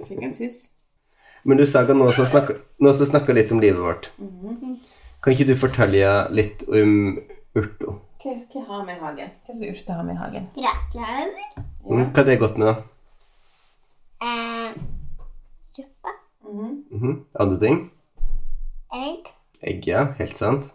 Fikk 0.06 0.22
en 0.28 0.34
sus. 0.38 0.60
Men 1.48 1.58
du, 1.58 1.66
Saga, 1.70 1.96
nå 1.96 2.10
som 2.14 2.28
snakker, 2.28 2.58
nå 2.84 2.92
som 2.94 3.08
snakker 3.10 3.34
litt 3.38 3.52
om 3.56 3.62
livet 3.64 3.80
vårt. 3.82 4.10
Kan 5.24 5.34
ikke 5.34 5.48
du 5.50 5.56
fortelle 5.60 6.12
litt 6.36 6.66
om 6.68 6.92
urto? 7.58 7.96
Hva, 8.20 8.34
hva 8.36 8.62
har 8.68 8.86
vi 8.88 8.94
i 8.94 9.00
hagen? 9.00 9.30
Hva 9.48 9.56
slags 9.56 9.80
urter 9.82 9.96
har 9.98 10.06
vi 10.08 10.14
i 10.14 10.20
hagen? 10.20 10.50
Graslauer. 10.58 11.30
Mm, 11.90 12.04
Hva 12.12 12.22
er 12.22 12.28
det 12.28 12.38
godt 12.42 12.60
med, 12.60 12.68
da? 12.68 12.76
Eh, 14.28 14.70
suppe. 15.80 16.14
Mhm. 16.44 17.14
Andre 17.40 17.60
ting? 17.64 17.80
Ja. 19.88 20.06
Helt 20.20 20.38
sant. 20.38 20.72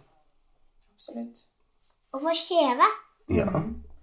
Absolutt. 0.93 1.45
Og 2.13 2.21
på 2.23 2.35
skjeve. 2.39 2.87
Ja. 3.35 3.49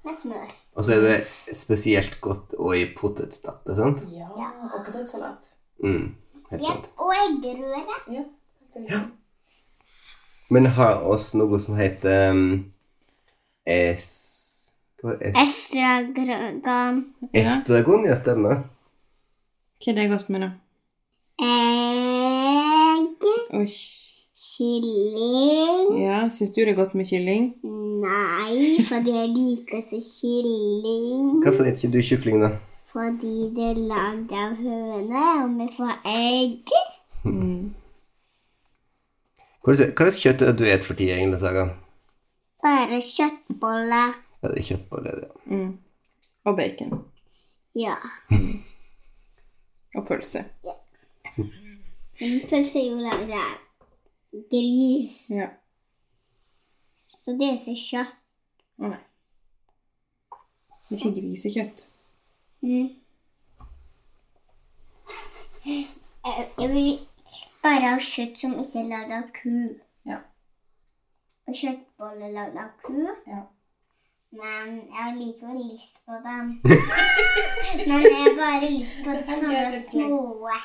Med 0.05 0.17
smør. 0.19 0.51
Og 0.75 0.85
så 0.85 0.93
er 0.97 1.01
det 1.05 1.17
spesielt 1.57 2.21
godt 2.21 2.55
og 2.59 2.77
i 2.77 2.87
potetstappe, 2.97 3.75
sant? 3.77 4.05
Ja, 4.13 4.29
og 4.73 4.85
potetsalat. 4.87 5.53
Mm, 5.85 6.15
helt 6.51 6.65
sant. 6.65 6.87
Jepp. 6.87 7.01
Og 7.01 7.13
eggerøre. 7.17 7.99
Ja, 8.13 8.25
er. 8.77 9.07
Men 10.51 10.67
har 10.77 11.03
oss 11.09 11.33
noe 11.35 11.61
som 11.61 11.77
heter 11.77 12.33
um, 12.33 12.73
es... 13.69 14.09
Hva 15.03 15.17
er 15.17 15.33
es 15.33 15.39
Estragan. 15.49 17.03
estragon? 17.33 18.05
Ja, 18.07 18.17
stemmer. 18.17 18.63
Hva 19.83 19.93
er 19.93 19.99
det 19.99 20.11
godt 20.13 20.29
med, 20.31 20.45
da? 20.47 20.51
Egg. 21.43 23.29
Oi. 23.59 23.67
Kylling. 24.53 26.03
Ja, 26.03 26.29
syns 26.31 26.53
du 26.53 26.61
det 26.61 26.73
er 26.75 26.77
godt 26.77 26.95
med 26.99 27.07
kylling? 27.09 27.55
Nei, 28.03 28.83
fordi 28.89 29.15
jeg 29.15 29.29
liker 29.33 29.79
ikke 29.81 30.01
kylling. 30.03 31.39
Hvorfor 31.45 31.63
spiser 31.63 31.77
ikke 31.77 31.93
du 31.95 32.01
kykling, 32.09 32.43
da? 32.43 32.51
Fordi 32.93 33.37
det 33.57 33.69
er 33.71 33.81
lagd 33.89 34.35
av 34.37 34.59
høne, 34.59 35.23
og 35.45 35.55
vi 35.57 35.69
får 35.77 35.95
egg. 36.13 36.75
Slags 39.63 39.81
hva 39.95 40.09
slags 40.11 40.21
kjøtt 40.21 40.43
er 40.43 40.53
det 40.53 40.59
du 40.59 40.67
et 40.69 40.85
for 40.85 40.99
tida, 40.99 41.17
egentlig, 41.17 41.41
Saga? 41.41 41.65
Bare 42.63 43.01
kjøttbolle. 43.09 44.05
Ja, 44.43 44.49
det 44.51 44.59
er 44.59 44.69
kjøttboller, 44.69 45.25
ja. 45.25 45.65
Og 46.45 46.57
bacon. 46.59 46.97
Ja. 47.79 47.97
Og 49.97 50.07
pølse. 50.09 50.45
Men 51.39 52.41
pølse 52.51 52.83
er 52.83 52.89
jo 52.91 52.99
lagd 53.01 53.31
av 53.33 53.53
gris. 54.33 55.31
Ja. 55.31 55.49
Så 56.99 57.33
det 57.39 57.49
er 57.49 57.59
ikke 57.61 57.77
kjøtt. 57.79 58.19
Å 58.83 58.91
nei. 58.91 59.01
Det 60.89 60.97
er 60.97 61.07
ikke 61.07 61.21
grisekjøtt. 61.21 61.87
Mm. 62.63 62.91
Jeg 65.65 66.69
vil 66.73 66.99
bare 67.63 67.87
ha 67.87 67.97
kjøtt 68.03 68.43
som 68.43 68.55
ikke 68.59 68.83
er 68.83 68.91
lagd 68.91 69.15
av 69.17 69.27
ku. 69.39 69.57
Ja. 70.09 70.19
Og 71.49 71.57
kjøttboller 71.57 72.35
lagd 72.35 72.59
av 72.61 72.71
ku. 72.83 73.01
Ja. 73.31 73.43
Men 74.33 74.77
jeg 74.89 74.99
har 74.99 75.17
likevel 75.17 75.59
lyst 75.61 76.01
på 76.07 76.21
dem. 76.25 76.55
Men 77.89 78.07
jeg 78.09 78.23
har 78.23 78.39
bare 78.39 78.71
lyst 78.71 79.03
på 79.05 79.17
sånne 79.29 79.83
små. 79.87 80.23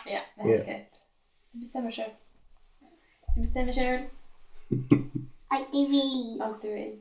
Ja, 0.07 0.23
det 0.35 0.43
er 0.43 0.53
helt 0.53 0.69
greit. 0.71 1.03
Du 1.51 1.59
bestemmer 1.63 1.93
sjøl. 1.93 2.13
Du 3.37 3.41
bestemmer 3.41 3.71
sjøl 3.75 3.99
Alt 5.53 5.73
jeg 5.73 5.89
vil. 5.89 6.41
alt 6.41 6.63
du 6.63 6.69
vil. 6.73 6.93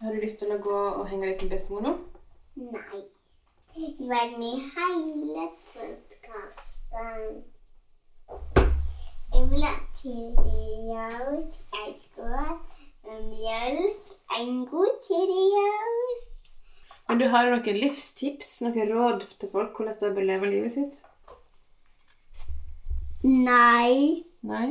Har 0.00 0.14
du 0.14 0.22
lyst 0.22 0.38
til 0.40 0.54
å 0.54 0.56
gå 0.64 0.76
og 1.00 1.02
henge 1.10 1.28
litt 1.28 1.42
med 1.44 1.50
bestemor 1.52 1.82
nå? 1.84 1.90
Nei. 2.56 3.00
Vær 4.08 4.30
med 4.38 4.54
i 4.56 4.62
hele 4.72 5.44
podkasten. 5.74 7.44
Jeg 9.34 9.44
vil 9.50 9.66
ha 9.66 9.74
Cheerios. 10.00 11.60
Jeg 11.76 11.92
skal 11.98 12.32
ha 12.40 13.20
mjølk. 13.26 14.16
En 14.40 14.64
god 14.72 14.96
Cheerios. 15.10 16.26
Men 17.10 17.20
du 17.20 17.28
har 17.36 17.52
noen 17.52 17.80
livstips, 17.84 18.62
noen 18.64 18.96
råd 18.96 19.28
til 19.28 19.52
folk 19.52 19.76
hvordan 19.76 20.00
de 20.00 20.14
bør 20.16 20.30
leve 20.32 20.54
livet 20.56 20.78
sitt? 20.80 21.02
Nei. 23.28 24.24
Nei? 24.40 24.68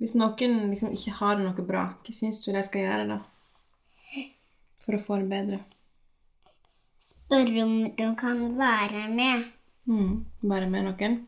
Hvis 0.00 0.14
noen 0.16 0.54
liksom 0.70 0.94
ikke 0.96 1.12
har 1.18 1.36
det 1.36 1.44
noe 1.44 1.64
bra, 1.68 1.82
hva 2.00 2.14
syns 2.16 2.40
du 2.40 2.54
de 2.54 2.62
skal 2.64 2.86
gjøre 2.86 3.08
da? 3.10 3.18
For 4.80 4.96
å 4.96 5.00
få 5.02 5.18
det 5.20 5.28
bedre? 5.28 5.58
Spørre 7.04 7.64
om 7.66 7.74
de 7.98 8.06
kan 8.16 8.40
være 8.56 9.02
med. 9.12 9.44
Mm. 9.84 10.14
Med 10.40 10.86
noen? 10.86 11.18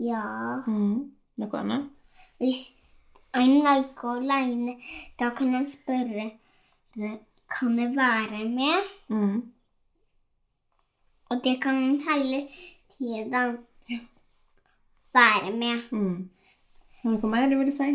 Ja. 0.00 0.22
Mm. 0.64 1.10
Noe 1.42 1.60
annet? 1.60 1.90
Hvis 2.40 2.62
en 3.36 3.60
leker 3.66 4.08
alene, 4.14 4.78
da 5.20 5.28
kan 5.36 5.52
han 5.58 5.68
spørre 5.68 6.30
kan 6.94 7.78
jeg 7.78 7.92
være 7.96 8.48
med. 8.48 8.88
Mm. 9.12 9.52
Og 11.28 11.44
det 11.44 11.58
kan 11.62 11.74
han 11.74 12.00
hele 12.08 12.48
tiden 12.96 13.58
være 15.12 15.52
med. 15.56 15.84
Mm. 15.90 16.30
Du 17.02 17.08
noe 17.12 17.30
mer 17.30 17.48
du 17.52 17.58
ville 17.58 17.76
si? 17.76 17.92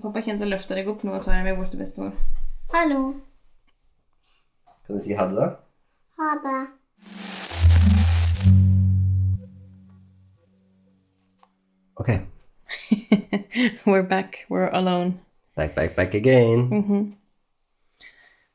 Pappa 0.00 0.22
kommer 0.24 0.40
til 0.40 0.46
å 0.46 0.52
løfte 0.54 0.76
deg 0.78 0.86
opp 0.88 1.02
nå 1.04 1.12
og 1.12 1.24
ta 1.24 1.34
deg 1.34 1.44
med 1.44 1.58
bort 1.58 1.68
til 1.68 1.82
bestemor. 1.82 2.14
Hallo. 2.72 3.00
Kan 4.86 4.96
du 4.96 5.00
si 5.04 5.12
ha 5.18 5.26
det, 5.28 5.36
da? 5.36 5.48
Ha 6.16 6.28
det. 6.40 6.60
Ok. 12.00 12.08
We're 13.84 14.06
back. 14.08 14.46
We're 14.48 14.70
alone. 14.72 15.18
Back, 15.56 15.74
back, 15.74 15.92
back 15.96 16.14
again. 16.14 17.12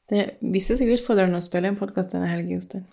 Det 0.09 0.23
viste 0.41 0.79
seg 0.79 0.89
utfordrende 0.95 1.37
å 1.37 1.45
spille 1.45 1.69
en 1.69 1.77
podkast 1.77 2.15
denne 2.15 2.31
helgen, 2.31 2.57
Jostein. 2.57 2.87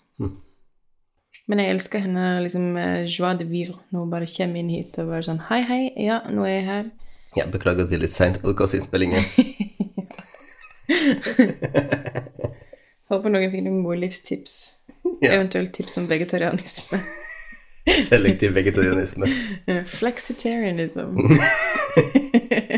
Men 1.49 1.65
jeg 1.65 1.73
elsker 1.79 2.05
henne 2.05 2.27
liksom 2.45 2.77
eh, 2.77 3.09
joie 3.09 3.33
de 3.41 3.49
vivre 3.49 3.81
når 3.89 4.05
hun 4.05 4.13
bare 4.13 4.29
kommer 4.37 4.61
inn 4.61 4.71
hit 4.73 5.01
og 5.01 5.11
bare 5.11 5.25
sånn 5.27 5.43
Hei, 5.49 5.63
hei, 5.69 5.81
ja, 6.05 6.21
nå 6.29 6.45
er 6.45 6.55
jeg 6.55 6.69
her. 6.69 6.93
Ja, 7.35 7.47
beklager 7.50 7.88
til 7.91 7.99
litt 8.05 8.14
seint 8.14 8.37
podkastinnspillingen. 8.43 9.25
Håper 13.11 13.33
noen 13.33 13.50
fikk 13.53 13.64
noen 13.67 13.83
gode 13.85 13.99
livstips. 14.05 14.55
Ja. 15.21 15.35
Eventuelt 15.35 15.73
tips 15.76 15.99
om 16.00 16.07
vegetarianisme. 16.11 17.00
Selektiv 18.09 18.55
vegetarianisme. 18.57 19.29
Flexitarianism. 19.91 21.19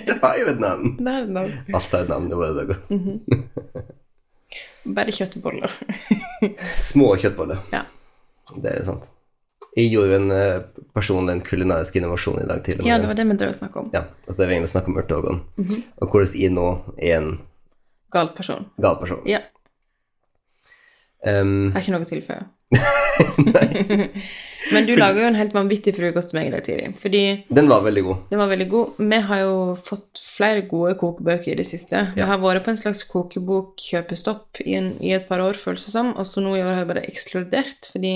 Det 0.07 0.17
var 0.23 0.35
jo 0.41 0.49
et 0.51 0.61
navn. 0.61 0.97
Det 0.99 1.13
er 1.13 1.23
et 1.27 1.31
navn. 1.37 1.53
Alt 1.77 1.95
er 1.95 2.03
et 2.05 2.11
navn 2.11 2.27
i 2.33 2.37
våre 2.41 2.55
dager. 2.57 2.79
Bare 4.97 5.15
kjøttboller. 5.15 5.73
Små 6.83 7.13
kjøttboller. 7.21 7.63
ja. 7.75 7.85
Det 8.63 8.71
er 8.73 8.85
sant. 8.87 9.09
Jeg 9.77 9.91
gjorde 9.93 10.17
en 10.17 10.29
person, 10.31 10.87
personlig 10.97 11.33
en 11.37 11.43
kulinarisk 11.45 11.97
innovasjon 12.01 12.39
i 12.41 12.47
dag 12.49 12.63
tidlig. 12.65 12.87
ja, 12.89 12.97
det 12.99 13.11
var 13.11 13.19
det 13.19 13.27
vi 13.29 13.37
drev 13.43 13.51
og 13.53 13.59
snakka 13.59 13.81
om. 13.83 13.91
Ja, 13.93 14.07
at 14.25 14.33
det 14.37 14.47
var 14.47 14.55
egentlig 14.55 14.71
snakke 14.73 14.89
om 14.93 14.97
urteorgan. 15.03 15.43
Og 16.01 16.09
hvordan 16.09 16.33
jeg 16.41 16.55
nå 16.57 16.69
er 16.97 17.19
en 17.19 17.31
Gal 18.15 18.31
person. 18.37 18.67
gal 18.81 18.97
person. 19.01 19.21
Ja. 19.29 19.43
Um, 21.27 21.73
har 21.75 21.83
ikke 21.83 21.93
noe 21.93 22.07
å 22.07 22.09
tilføye. 22.09 22.45
Men 24.73 24.87
du 24.89 24.97
lager 24.99 25.23
jo 25.23 25.27
en 25.31 25.37
helt 25.39 25.55
vanvittig 25.55 25.93
frokost 25.95 26.33
til 26.33 26.41
meg 26.41 26.49
i 26.49 26.55
dag 26.55 26.65
tidlig. 26.67 26.89
Fordi 27.03 27.21
den 27.55 27.69
var 27.71 27.85
veldig 27.85 28.03
god. 28.07 28.23
den 28.33 28.41
var 28.41 28.49
veldig 28.51 28.69
god. 28.73 28.97
Vi 29.13 29.21
har 29.29 29.43
jo 29.45 29.59
fått 29.79 30.23
flere 30.23 30.65
gode 30.71 30.97
kokebøker 30.99 31.53
i 31.53 31.59
det 31.61 31.67
siste. 31.69 32.07
Vi 32.17 32.25
har 32.27 32.41
vært 32.43 32.65
på 32.67 32.73
en 32.73 32.81
slags 32.81 33.05
kokebokkjøpestopp 33.13 34.63
i, 34.65 34.75
en, 34.79 34.93
i 35.05 35.13
et 35.17 35.29
par 35.29 35.43
år, 35.45 35.59
føles 35.61 35.85
det 35.87 35.95
som. 35.95 36.11
Og 36.19 36.27
så 36.27 36.43
nå 36.43 36.57
i 36.57 36.65
år 36.65 36.73
har 36.75 36.83
jeg 36.85 36.91
bare 36.95 37.07
ekskludert 37.11 37.91
fordi 37.93 38.15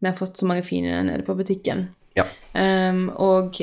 vi 0.00 0.08
har 0.08 0.16
fått 0.16 0.40
så 0.40 0.48
mange 0.48 0.64
fine 0.66 1.02
nede 1.06 1.24
på 1.26 1.36
butikken. 1.38 1.88
Ja. 2.18 2.24
Um, 2.52 3.04
og 3.22 3.60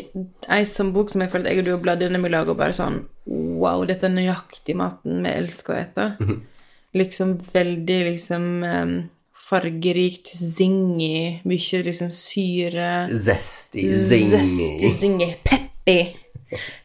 ei 0.48 0.64
sånn 0.70 0.94
bok 0.96 1.12
som 1.12 1.24
jeg 1.24 1.32
følte 1.34 1.52
jeg 1.52 1.60
og 1.62 1.68
du 1.68 1.74
har 1.74 1.82
bladd 1.84 2.06
gjennom 2.06 2.24
i 2.26 2.32
lag 2.32 2.48
og 2.48 2.56
bare 2.60 2.76
sånn 2.76 3.02
Wow, 3.28 3.82
dette 3.84 4.08
er 4.08 4.14
nøyaktig 4.14 4.78
maten 4.80 5.26
vi 5.26 5.34
elsker 5.34 5.74
å 5.74 5.80
ete. 5.82 6.06
Mhm. 6.24 6.38
Liksom 6.98 7.34
veldig 7.52 7.98
liksom 8.08 8.46
um, 8.64 8.94
fargerikt, 9.48 10.32
zingy, 10.32 11.42
mye 11.44 11.82
liksom 11.84 12.14
syre. 12.16 13.10
Zesty, 13.12 13.84
Zesty, 13.92 14.22
zingy. 14.40 14.94
zingy, 15.02 15.28
peppy. 15.44 15.98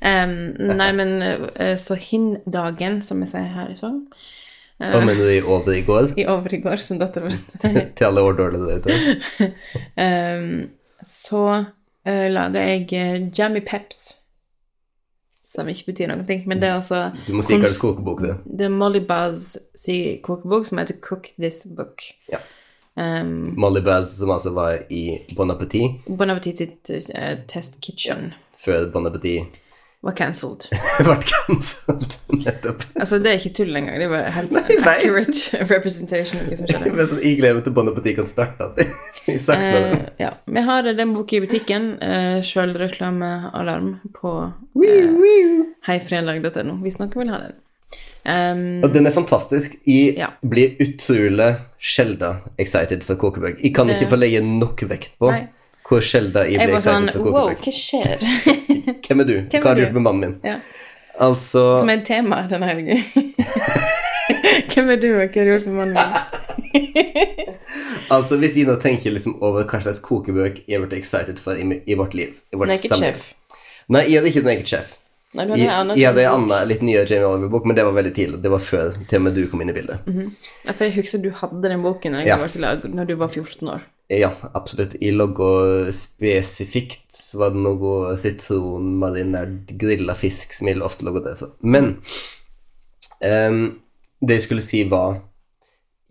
Um, 0.03 0.35
nei, 0.59 0.91
men 0.99 1.15
uh, 1.23 1.77
så 1.79 1.95
hin-dagen, 1.95 3.01
som 3.07 3.23
vi 3.23 3.31
sier 3.31 3.51
her 3.55 3.71
i 3.71 3.79
Sogn, 3.79 4.03
Hva 4.81 5.03
mener 5.05 5.21
du 5.21 5.31
i 5.31 5.43
over 5.43 5.75
i 5.75 5.83
går? 5.87 6.13
i 6.21 6.27
over 6.31 6.55
i 6.55 6.63
går, 6.63 6.81
som 6.83 6.99
dattera 7.01 7.29
vår 7.31 7.93
Til 7.99 8.09
alle 8.09 8.25
årdårlige 8.31 8.79
der 8.87 9.53
um, 10.39 10.49
så 11.07 11.45
uh, 11.53 12.27
laga 12.33 12.65
jeg 12.67 12.89
uh, 12.93 13.29
Jammy 13.39 13.63
Peps, 13.67 14.01
som 15.47 15.69
ikke 15.69 15.93
betyr 15.93 16.11
noen 16.11 16.25
ting, 16.27 16.47
men 16.49 16.63
det 16.63 16.71
er 16.71 16.79
altså 16.81 17.05
Du 17.27 17.35
må 17.37 17.45
si 17.45 17.59
hva 17.59 17.69
slags 17.69 17.83
kokebok 17.83 18.25
det 18.25 18.33
er. 18.33 18.43
Det 18.47 18.67
er 18.67 18.75
Molly 18.75 19.05
Buzz 19.07 19.57
sin 19.79 20.19
kokebok 20.25 20.67
som 20.69 20.81
heter 20.81 20.99
Cook 21.05 21.35
This 21.37 21.67
Book. 21.77 22.07
Ja. 22.33 22.41
Um, 22.95 23.55
Molly 23.57 23.81
Baz, 23.81 24.19
som 24.19 24.31
altså 24.31 24.51
var 24.53 24.83
i 24.93 25.19
Bon 25.37 25.51
Appetit, 25.51 26.03
bon 26.05 26.29
Appetit 26.29 26.59
sitt 26.61 26.91
uh, 27.15 27.39
Test 27.49 27.81
Kitchen 27.81 28.35
før 28.61 28.91
Bon 28.93 29.09
Appetit 29.09 29.62
var 30.03 30.15
cancelled. 30.19 30.67
ble 31.07 31.17
cancelled. 31.31 32.15
Nettopp. 32.45 32.83
Altså, 32.99 33.19
det 33.23 33.31
er 33.31 33.39
ikke 33.39 33.53
tull 33.61 33.77
engang. 33.79 34.01
Det 34.01 34.09
er 34.09 34.13
bare 34.13 34.33
helt 34.35 34.53
Nei, 34.57 34.67
accurate 34.97 35.61
representation 35.71 36.43
som 36.59 36.67
skjedde. 36.67 36.93
Men 36.97 37.11
sånn, 37.11 37.23
jeg 37.23 37.39
gleder 37.39 37.59
meg 37.61 37.67
til 37.69 37.77
Bon 37.77 37.91
Appetit 37.93 38.19
kan 38.19 38.27
starte. 38.31 38.71
Det. 38.79 38.89
Eh, 39.55 39.95
ja. 40.19 40.33
Vi 40.51 40.65
har 40.67 40.89
den 40.99 41.15
boka 41.15 41.39
i 41.39 41.43
butikken. 41.45 41.93
Eh, 42.03 42.41
Sjølreklamealarm 42.47 43.93
på 44.19 44.35
eh, 44.83 45.67
heifrenlag.no 45.87 46.81
hvis 46.83 46.99
noen 46.99 47.15
vil 47.23 47.31
ha 47.35 47.43
den. 47.47 47.59
Um, 48.23 48.85
Og 48.87 48.93
den 48.95 49.07
er 49.07 49.15
fantastisk. 49.15 49.75
Jeg 49.87 50.15
Ja. 50.19 50.29
blir 50.47 50.77
utrolig 50.83 51.57
sjelden 51.79 52.43
excited 52.59 53.03
for 53.03 53.19
kokebøker. 53.19 53.59
Jeg 53.63 53.75
kan 53.75 53.91
ikke 53.91 54.09
få 54.13 54.19
legge 54.19 54.43
nok 54.47 54.83
vekt 54.91 55.15
på 55.19 55.31
Nei. 55.31 55.49
Hvor 55.89 56.01
sjelden 56.05 56.47
jeg 56.53 56.59
ble 56.63 56.73
var 56.77 56.85
sånn 56.85 57.09
excited 57.09 57.23
for 57.23 57.33
Wow, 57.33 57.49
kokebøker. 57.51 57.65
hva 57.65 57.73
skjer? 57.73 58.19
Hvem 59.07 59.21
er 59.21 59.29
du? 59.29 59.35
Hvem 59.51 59.63
Hva 59.63 59.69
har 59.69 59.73
er 59.73 59.75
du 59.81 59.83
gjort 59.87 59.97
med 59.99 60.07
mannen 60.09 60.21
min? 60.27 60.39
ja. 60.47 60.57
Altså 61.23 61.63
Som 61.79 61.91
er 61.93 61.99
et 62.01 62.07
tema 62.09 62.39
denne 62.49 62.67
helgen. 62.71 63.03
Hvem 64.73 64.89
er 64.95 64.97
du, 65.03 65.09
og 65.13 65.19
hva 65.21 65.27
har 65.27 65.45
du 65.45 65.51
gjort 65.53 65.67
med 65.67 65.77
mannen 65.81 65.99
min? 65.99 66.09
Altså, 68.13 68.37
hvis 68.37 68.57
jeg 68.59 68.67
nå 68.69 68.75
tenker 68.83 69.13
liksom 69.15 69.39
over 69.45 69.65
hva 69.69 69.79
slags 69.81 70.01
kokebøk 70.05 70.59
jeg 70.69 70.81
blitt 70.83 70.97
excited 70.99 71.39
for 71.41 71.57
i, 71.57 71.65
i 71.89 71.95
vårt 71.97 72.13
liv 72.19 72.35
i 72.53 72.59
vårt 72.61 72.69
Naked 72.73 72.91
samliv. 72.93 73.15
Chef. 73.23 73.61
Nei, 73.93 74.03
jeg 74.11 74.19
hadde 74.21 74.33
ikke 74.33 74.43
Naked 74.49 74.69
Chef. 74.69 74.91
Nei, 75.39 75.47
Jeg, 75.57 75.71
jeg 75.97 76.05
hadde 76.11 76.25
en 76.27 76.35
annen, 76.35 76.67
litt 76.69 76.83
nyere 76.85 77.07
Jamie 77.09 77.25
Oliver-bok, 77.31 77.65
men 77.71 77.79
det 77.79 77.87
var 77.89 77.95
veldig 77.97 78.13
tidlig. 78.19 78.41
Det 78.45 78.51
var 78.53 78.61
før 78.61 78.99
til 79.09 79.17
og 79.17 79.25
med 79.25 79.39
du 79.39 79.47
kom 79.49 79.63
inn 79.65 79.73
i 79.73 79.77
bildet. 79.79 80.05
Ja, 80.67 80.75
for 80.75 80.85
jeg 80.85 80.93
husker 80.99 81.23
du 81.25 81.31
hadde 81.39 81.63
den 81.73 81.81
boken 81.87 82.13
når, 82.19 82.27
Ja. 82.29 82.37
var 82.43 82.53
til 82.53 82.67
når 82.99 83.09
du 83.09 83.15
var 83.23 83.33
14 83.33 83.73
år. 83.73 83.87
Ja, 84.13 84.33
absolutt. 84.53 84.95
I 85.01 85.11
logga 85.15 85.93
spesifikt 85.95 87.07
så 87.17 87.39
var 87.41 87.55
det 87.55 87.63
noe 87.65 88.13
sitronmarinert 88.21 89.73
grilla 89.81 90.17
fisk 90.19 90.53
som 90.57 90.69
jeg 90.69 90.83
ofte 90.85 91.07
logga 91.09 91.23
det. 91.31 91.49
Men 91.65 91.95
um, 93.25 93.63
det 94.21 94.41
jeg 94.41 94.47
skulle 94.49 94.65
si, 94.65 94.85
var 94.91 95.23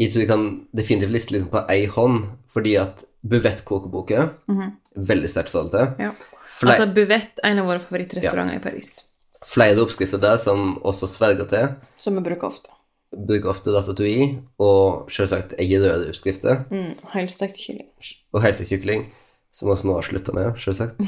Jeg 0.01 0.11
tror 0.11 0.23
jeg 0.23 0.31
kan 0.31 0.45
definitivt 0.73 1.13
liste 1.13 1.35
liksom 1.35 1.51
på 1.51 1.61
ei 1.69 1.85
hånd, 1.85 2.23
fordi 2.49 2.73
at 2.81 3.03
Buvett-kokeboka 3.21 4.23
Veldig 4.95 5.29
sterkt 5.29 5.53
forhold 5.53 5.69
til. 5.75 6.07
Ja. 6.07 6.11
Altså 6.65 6.87
Buvett, 6.89 7.37
en 7.45 7.61
av 7.61 7.69
våre 7.69 7.79
favorittrestauranter 7.83 8.57
i 8.57 8.63
Paris. 8.63 8.95
Flere 9.45 9.81
oppskrifter 9.85 10.19
der 10.21 10.41
som 10.41 10.79
også 10.85 11.07
sverger 11.07 11.47
til. 11.53 11.69
Som 12.01 12.17
vi 12.17 12.25
bruker 12.25 12.49
ofte. 12.49 12.73
Bruker 13.12 13.50
ofte 13.52 13.74
ratatouille 13.76 14.38
og 14.63 15.10
selvsagt 15.12 15.54
eggerøre 15.60 16.08
oppskrifter. 16.13 16.62
Mm, 16.71 16.93
Helstekt 17.13 17.58
kylling. 17.60 17.89
Og 18.34 18.41
helt 18.45 18.62
kylling, 18.69 19.06
som 19.54 19.69
også 19.74 19.89
nå 19.89 19.97
har 19.97 20.06
slutta 20.08 20.32
med, 20.36 20.54
selvsagt, 20.63 21.02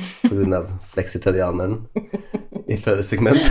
av 0.57 0.67
fleksitarianeren 0.93 1.77
i 2.67 2.75
førre 2.83 3.03
segment. 3.07 3.47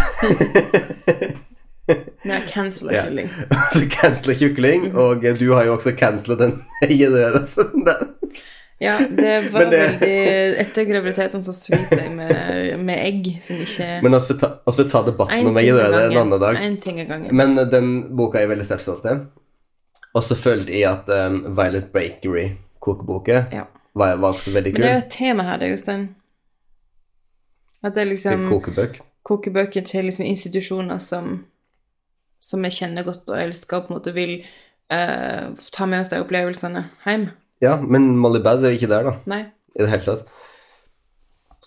Vi 2.23 2.31
har 2.31 2.45
kylling. 2.49 2.93
Ja. 2.95 3.07
kylling. 3.09 3.31
Så 3.73 3.87
cancela 3.91 4.35
kykling, 4.38 4.91
og 4.97 5.25
du 5.41 5.49
har 5.57 5.65
jo 5.67 5.75
også 5.79 5.95
cancela 5.99 6.37
den 6.45 6.59
eggerøre. 6.87 7.47
så 7.47 7.65
den- 7.73 8.09
Ja, 8.83 8.97
det 9.09 9.35
var 9.55 9.68
det- 9.71 9.81
veldig 10.01 10.59
Etter 10.64 10.85
graviditeten 10.88 11.45
så 11.47 11.53
sliter 11.55 12.01
jeg 12.03 12.14
med, 12.16 12.81
med 12.83 12.99
egg 13.05 13.29
som 13.45 13.61
ikke 13.62 13.87
Men 14.03 14.16
vi 14.16 14.21
får 14.27 14.38
ta, 14.42 14.49
oss 14.66 14.81
ta 14.90 15.03
debatten 15.07 15.47
om 15.53 15.61
egg 15.61 15.68
i 15.71 15.77
det 15.77 15.85
en 16.01 16.16
annen 16.25 16.40
dag. 16.42 16.59
En 16.59 16.77
ting 16.83 16.99
av 17.05 17.07
gangen. 17.12 17.37
Men 17.37 17.55
eh, 17.62 17.68
den 17.71 17.92
boka 18.18 18.40
er 18.40 18.47
jeg 18.49 18.53
veldig 18.57 18.66
sterkt 18.66 18.87
stolt 18.88 19.05
til. 19.07 19.23
Og 20.12 20.25
så 20.27 20.37
følte 20.37 20.75
jeg 20.75 20.88
at 20.90 21.07
um, 21.09 21.38
Violet 21.57 21.92
Bakery-kokeboka 21.95 23.45
Ja. 23.55 23.62
var, 23.95 24.16
var 24.21 24.35
også 24.35 24.51
veldig 24.53 24.73
Men 24.75 24.83
det 24.83 24.90
er 24.90 24.99
jo 24.99 25.05
et 25.07 25.14
tema 25.14 25.47
her, 25.47 25.61
det, 25.62 25.71
Jostein. 25.73 26.09
At 27.83 27.95
det 27.95 28.03
er 28.03 28.11
liksom 28.11 28.49
kokebøk. 28.51 28.99
kokebøker 29.27 29.87
til 29.87 30.05
liksom 30.11 30.27
institusjoner 30.27 30.99
som 31.03 31.45
som 32.42 32.64
jeg 32.66 32.73
kjenner 32.75 33.05
godt 33.07 33.29
og 33.31 33.38
elsker, 33.38 33.77
og 33.77 33.87
på 33.87 33.92
en 33.92 33.97
måte 34.01 34.12
vil 34.16 34.33
uh, 34.90 35.53
ta 35.73 35.87
med 35.87 36.01
oss 36.03 36.09
de 36.11 36.18
opplevelsene 36.18 36.81
hjem. 37.07 37.29
Ja, 37.62 37.77
men 37.81 38.11
Molly 38.18 38.40
Baz 38.42 38.64
er 38.64 38.75
jo 38.75 38.81
ikke 38.81 38.90
der, 38.90 39.07
da. 39.07 39.14
Nei. 39.31 39.42
i 39.77 39.85
det 39.85 39.90
hele 39.92 40.05
tatt. 40.05 40.27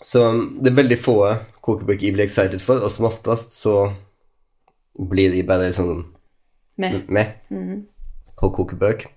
Så 0.03 0.25
um, 0.27 0.41
det 0.59 0.73
er 0.73 0.81
veldig 0.81 0.97
få 0.99 1.15
kokebøker 1.63 2.09
jeg 2.09 2.15
blir 2.17 2.27
excited 2.27 2.61
for, 2.61 2.83
og 2.83 2.91
som 2.91 3.07
oftest 3.07 3.55
så 3.55 3.75
blir 4.95 5.31
de 5.33 5.43
bare 5.47 5.71
sånn 5.75 6.03
Med. 6.77 7.05
med 7.07 7.31
på 8.35 8.49
kokebøk. 8.51 9.07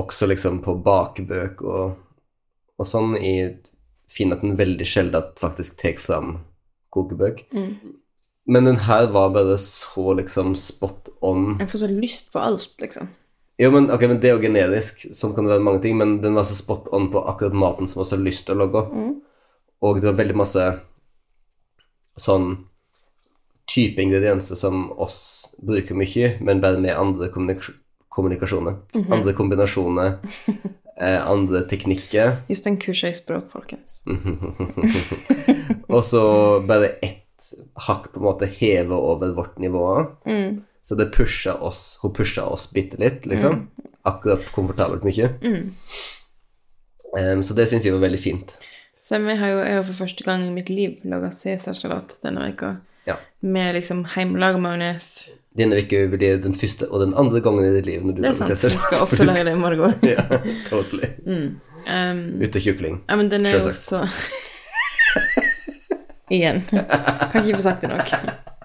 Også 0.00 0.28
liksom 0.30 0.62
på 0.64 0.74
bakebøk 0.84 1.60
og, 1.62 1.98
og 2.78 2.86
sånn. 2.88 3.16
Jeg 3.20 3.58
finner 4.08 4.38
at 4.38 4.44
den 4.46 4.56
veldig 4.56 4.86
sjelden 4.88 5.32
faktisk 5.36 5.76
tar 5.80 6.00
fram 6.00 6.38
kokebøk. 6.94 7.44
Men 8.48 8.64
den 8.70 8.80
her 8.88 9.10
var 9.12 9.34
bare 9.34 9.58
så 9.60 10.14
liksom 10.16 10.54
spot 10.56 11.10
on. 11.20 11.58
Jeg 11.60 11.68
får 11.68 11.82
så 11.84 11.90
lyst 11.92 12.32
på 12.32 12.40
alt, 12.40 12.72
liksom. 12.80 13.10
Jo, 13.58 13.72
men, 13.74 13.88
okay, 13.90 14.06
men 14.06 14.20
det 14.22 14.30
er 14.30 14.36
jo 14.36 14.44
generisk, 14.44 15.00
sånn 15.16 15.32
kan 15.34 15.46
det 15.46 15.56
være 15.56 15.64
mange 15.66 15.82
ting, 15.82 15.96
men 15.98 16.20
den 16.22 16.36
var 16.38 16.46
så 16.46 16.54
spot 16.54 16.92
on 16.94 17.08
på 17.10 17.24
akkurat 17.26 17.56
maten 17.58 17.90
som 17.90 18.04
også 18.04 18.14
har 18.14 18.22
lyst 18.22 18.46
til 18.46 18.54
å 18.54 18.60
logge. 18.62 18.84
Og 19.82 19.98
det 19.98 20.06
var 20.06 20.20
veldig 20.20 20.36
masse 20.38 20.66
sånn 22.18 22.52
type 23.68 24.02
ingredienser 24.02 24.58
som 24.58 24.88
oss 24.94 25.20
bruker 25.58 25.98
mye, 25.98 26.36
men 26.40 26.62
bare 26.62 26.80
med 26.82 26.96
andre 26.96 27.30
kommunik 27.34 27.66
kommunikasjoner. 28.18 28.78
Andre 29.14 29.32
kombinasjoner, 29.36 30.14
eh, 31.00 31.20
andre 31.30 31.60
teknikker. 31.70 32.32
Just 32.50 32.66
en 32.66 32.78
kurs 32.80 33.04
i 33.06 33.12
språk, 33.14 33.50
folkens. 33.52 34.00
Og 35.94 36.02
så 36.04 36.22
bare 36.66 36.96
ett 37.04 37.52
hakk 37.86 38.08
på 38.10 38.18
en 38.18 38.26
måte 38.26 38.48
heve 38.50 38.96
over 38.98 39.36
vårt 39.36 39.60
nivå. 39.62 39.84
Så 40.88 40.96
det 40.96 41.10
pusha 41.12 41.52
oss 41.60 41.98
Hun 42.02 42.14
pusha 42.16 42.46
oss 42.48 42.68
bitte 42.72 42.96
litt, 43.00 43.26
liksom. 43.28 43.66
Akkurat 44.08 44.46
komfortabelt 44.54 45.04
mye. 45.04 45.26
Em, 47.18 47.42
så 47.44 47.54
det 47.56 47.66
syns 47.68 47.84
jeg 47.84 47.92
var 47.92 48.00
veldig 48.06 48.20
fint. 48.20 48.54
Så 49.04 49.16
jeg 49.20 49.36
har 49.40 49.52
jo, 49.52 49.58
jeg 49.64 49.76
har 49.78 49.84
for 49.88 49.98
første 50.04 50.24
gang 50.24 50.42
i 50.46 50.50
mitt 50.52 50.68
liv 50.72 50.98
laga 51.08 51.28
cæsarsalat 51.32 52.16
denne 52.24 52.40
veka 52.50 52.74
Ja. 53.08 53.14
med 53.42 53.74
liksom 53.74 54.02
hjemmelaga 54.14 54.58
majones. 54.60 55.28
Denne 55.56 55.78
uka 55.80 56.02
blir 56.12 56.40
den 56.42 56.52
første 56.54 56.88
og 56.90 57.00
den 57.00 57.14
andre 57.16 57.40
gangen 57.40 57.64
i 57.64 57.72
ditt 57.76 57.86
liv 57.86 58.02
når 58.04 58.16
du 58.16 58.22
Det 58.22 58.28
er 58.30 58.34
lager. 58.40 58.64
Jeg 58.64 58.70
skal 58.72 58.98
også 59.04 59.24
lage 59.24 59.44
det 59.44 59.52
i 59.52 59.60
morgen. 59.60 59.94
Ja, 60.14 60.24
totally. 60.68 61.08
Um, 61.88 62.42
Ute 62.42 62.60
kjukling. 62.60 63.00
ja, 63.08 63.16
men 63.16 63.30
den 63.30 63.46
er 63.46 63.60
jo 63.60 63.72
så 63.72 64.02
Igjen. 66.30 66.62
Kan 66.68 67.44
ikke 67.44 67.56
få 67.56 67.62
sagt 67.62 67.80
det 67.82 67.88
nok. 67.88 68.08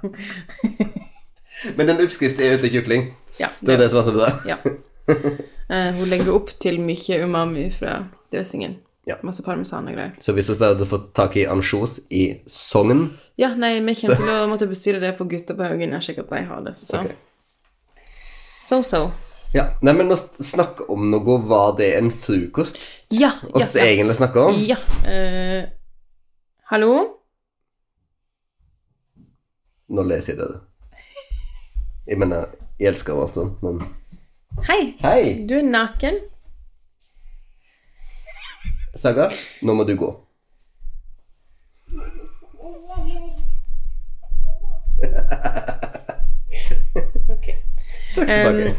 Men 1.78 1.90
den 1.90 2.02
oppskriften 2.04 2.46
er 2.46 2.58
ute 2.58 2.72
kjukling. 2.74 3.12
Ja, 3.40 3.50
Det 3.62 3.76
er 3.76 3.84
det 3.84 3.92
som 3.92 4.02
er 4.02 4.08
så 4.08 4.16
bra. 4.16 4.32
ja. 4.52 4.58
Uh, 5.10 5.92
hun 5.98 6.08
legger 6.10 6.34
opp 6.36 6.54
til 6.64 6.80
mye 6.84 7.20
umami 7.24 7.68
fra 7.74 8.04
dressingen. 8.34 8.80
Ja. 9.06 9.18
Masse 9.24 9.44
parmesan 9.44 9.90
og 9.92 9.98
greier. 9.98 10.14
Så 10.24 10.32
hvis 10.36 10.48
du 10.48 10.56
bare 10.56 10.78
hadde 10.78 10.88
fått 10.88 11.10
tak 11.18 11.36
i 11.36 11.44
ansjos 11.52 11.98
i 12.08 12.24
Sogn 12.48 13.10
Ja, 13.40 13.50
nei, 13.60 13.76
vi 13.84 13.98
kommer 14.00 14.22
til 14.22 14.32
å 14.32 14.48
måtte 14.48 14.70
bestille 14.70 15.02
det 15.04 15.12
på 15.18 15.28
Gutta 15.28 15.58
på 15.58 15.66
Haugen. 15.66 15.92
Jeg 15.92 15.98
har 15.98 16.06
sikker 16.06 16.24
at 16.24 16.32
de 16.32 16.44
har 16.48 16.64
det. 16.70 16.76
Så 16.80 17.02
okay. 17.02 17.18
so, 18.64 18.80
so. 18.88 19.02
Ja, 19.54 19.68
nei, 19.84 19.92
men 19.98 20.14
å 20.14 20.18
snakke 20.18 20.88
om 20.90 21.12
noe, 21.12 21.36
var 21.46 21.76
det 21.78 21.92
en 21.98 22.10
frokost 22.16 22.80
Ja, 23.12 23.36
ja, 23.44 23.52
oss 23.52 23.76
ja. 23.76 23.84
egentlig 23.86 24.16
snakker 24.18 24.54
om? 24.54 24.64
Ja. 24.66 24.80
Uh, 25.04 25.68
hallo? 26.72 26.94
Nå 29.94 30.08
leser 30.08 30.34
jeg 30.34 30.40
det. 30.42 30.54
Jeg 32.08 32.18
mener, 32.20 32.46
jeg 32.80 32.88
elsker 32.88 33.14
alt 33.22 33.34
sånt, 33.38 33.64
men 33.64 33.80
Hei. 34.68 34.94
Hei, 35.02 35.46
Du 35.50 35.54
er 35.58 35.64
naken. 35.66 36.20
Saga, 38.96 39.30
nå 39.62 39.74
må 39.74 39.84
du 39.90 39.96
gå. 39.98 40.10
Ok. 47.30 47.46
Takk 48.16 48.28
tilbake. 48.28 48.76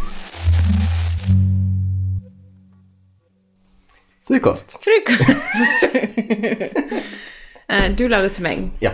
Frokost. 4.27 4.79
Frokost. 4.85 5.95
Eh, 7.69 7.97
du 7.99 8.09
lager 8.09 8.29
til 8.29 8.43
meg 8.45 8.59
Ja. 8.83 8.91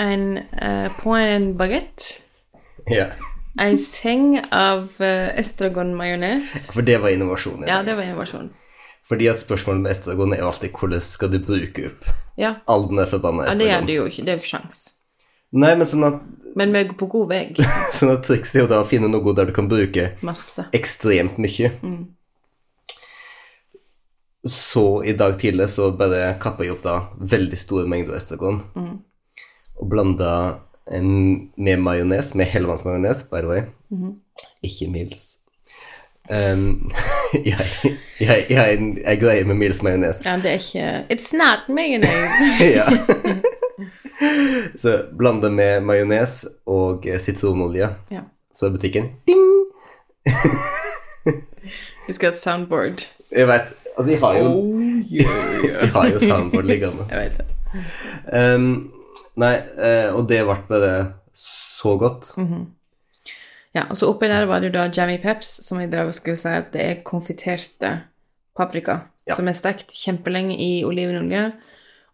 en 0.00 0.38
uh, 0.38 0.88
på 0.98 1.12
en 1.14 1.50
bagett. 1.58 2.22
ja. 2.90 3.04
Ei 3.60 3.76
seng 3.78 4.40
av 4.50 4.96
estragon-majones. 4.98 6.70
For 6.74 6.82
det 6.82 6.98
var 7.02 7.14
innovasjonen. 7.14 7.68
Ja, 7.70 7.82
det 7.86 7.94
var 7.94 8.02
innovasjon. 8.02 8.50
Fordi 9.04 9.28
at 9.28 9.42
spørsmålet 9.42 9.84
med 9.84 9.92
estragon 9.92 10.32
er 10.32 10.40
jo 10.40 10.48
alltid 10.48 10.72
hvordan 10.74 11.02
skal 11.04 11.30
du 11.32 11.38
bruke 11.44 11.90
opp 11.90 12.06
Ja, 12.40 12.54
all 12.66 12.86
den 12.88 13.04
forbanna 13.06 13.44
ja 13.50 13.56
det 13.60 13.66
gjør 13.68 13.86
du 13.86 13.92
jo 13.92 14.06
ikke. 14.08 14.24
Det 14.24 14.32
er 14.32 14.38
jo 14.38 14.42
ikke 14.42 14.52
sjans. 14.54 14.82
Nei, 15.54 15.74
men 15.78 15.86
sånn 15.86 16.06
at, 16.08 16.22
Men 16.58 16.72
vi 16.74 16.80
er 16.80 16.92
på 16.98 17.06
god 17.12 17.28
vei. 17.30 17.42
sånn 17.98 18.14
at 18.16 18.24
trikset 18.26 18.58
er 18.58 18.64
jo 18.64 18.70
da 18.72 18.80
å 18.82 18.88
finne 18.88 19.10
noe 19.12 19.34
der 19.36 19.50
du 19.50 19.54
kan 19.54 19.68
bruke 19.70 20.14
Masse. 20.26 20.66
ekstremt 20.74 21.36
mye. 21.42 21.70
Så 24.48 25.04
i 25.04 25.14
dag 25.16 25.36
tidlig 25.40 25.68
så 25.72 25.92
bare 25.96 26.34
kappa 26.42 26.66
jeg 26.66 26.74
opp 26.74 26.82
da 26.84 26.96
veldig 27.20 27.60
store 27.60 27.88
mengder 27.88 28.16
estragon 28.18 28.62
og 28.74 29.88
blanda 29.90 30.32
med 31.56 31.76
majones, 31.80 32.34
med 32.34 32.44
helvannsmajones, 32.46 33.22
by 33.30 33.36
the 33.40 33.48
way. 33.48 33.60
Ikke 34.62 34.90
Mils. 34.90 35.38
Um, 36.30 36.90
jeg, 37.44 37.66
jeg, 38.20 38.46
jeg, 38.50 38.74
en- 38.78 38.98
jeg 39.04 39.20
greier 39.20 39.44
med 39.44 39.54
Mils 39.54 39.82
majones. 39.82 40.22
Ja, 40.26 40.36
det 40.36 40.46
er 40.46 40.52
ikke 40.52 41.04
It's 41.12 41.32
not 41.36 41.68
mayonnaise. 41.68 42.48
ja. 42.78 42.86
Så 44.76 45.04
blanda 45.18 45.50
med 45.50 45.80
majones 45.80 46.46
og 46.66 47.06
eh, 47.06 47.20
sitronolje. 47.20 47.88
Ja. 48.10 48.20
Så 48.56 48.66
er 48.66 48.70
butikken 48.70 49.04
ding! 49.28 49.50
Vi 52.06 52.12
skal 52.12 52.28
ha 52.30 52.34
et 52.36 52.42
soundboard. 52.42 53.06
Jeg 53.32 53.48
vet 53.48 53.72
Altså, 53.98 54.10
jeg 54.10 54.20
har 54.20 54.36
jo, 54.38 54.80
jeg 55.82 55.88
har 55.92 56.08
jo 56.10 56.18
soundboard 56.18 56.64
liggende. 56.64 57.04
Jeg 57.10 57.18
vet 57.30 57.36
det. 57.38 57.44
Um, 58.54 58.90
nei, 59.40 59.54
eh, 59.78 60.08
og 60.14 60.26
det 60.30 60.42
ble 60.46 60.80
det 60.82 60.94
så 61.34 61.96
godt. 61.98 62.32
Ja, 63.74 63.88
og 63.90 63.96
så 63.98 64.06
oppi 64.12 64.28
der 64.30 64.46
var 64.46 64.60
det 64.62 64.70
jo 64.70 64.76
da 64.76 64.86
Jammy 64.94 65.16
Peps, 65.22 65.48
som 65.66 65.80
jeg 65.82 65.90
drev 65.90 66.12
og 66.12 66.14
skulle 66.14 66.38
si 66.38 66.48
at 66.54 66.70
det 66.72 66.82
er 66.84 67.02
konfiterte 67.06 67.90
paprika, 68.56 69.00
Ja. 69.26 69.34
som 69.34 69.48
er 69.48 69.56
stekt 69.56 69.90
kjempelenge 69.90 70.54
i 70.60 70.84
olivenolje, 70.84 71.52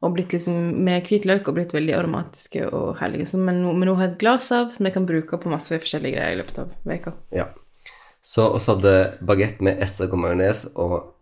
og 0.01 0.15
blitt 0.15 0.33
liksom 0.33 0.55
med 0.87 1.05
hvitløk 1.05 1.49
og 1.49 1.55
blitt 1.59 1.73
veldig 1.75 1.93
aromatiske 1.99 2.73
og 2.73 2.97
herlige, 3.03 3.27
som 3.27 3.45
jeg 3.47 3.59
nå, 3.59 3.73
nå 3.77 3.95
har 3.99 4.09
et 4.13 4.19
glass 4.19 4.51
av, 4.53 4.71
som 4.73 4.87
jeg 4.87 4.95
kan 4.95 5.05
bruke 5.07 5.37
på 5.37 5.51
masse 5.53 5.77
forskjellige 5.77 6.15
greier 6.17 6.33
i 6.33 6.39
løpet 6.41 6.59
av 6.63 6.73
veka. 6.89 7.13
Ja. 7.37 7.49
Så 8.23 8.47
også 8.55 8.77
hadde 8.79 9.19
bagett 9.21 9.61
med 9.61 9.83
estragon-majones 9.83 10.71
og 10.77 11.13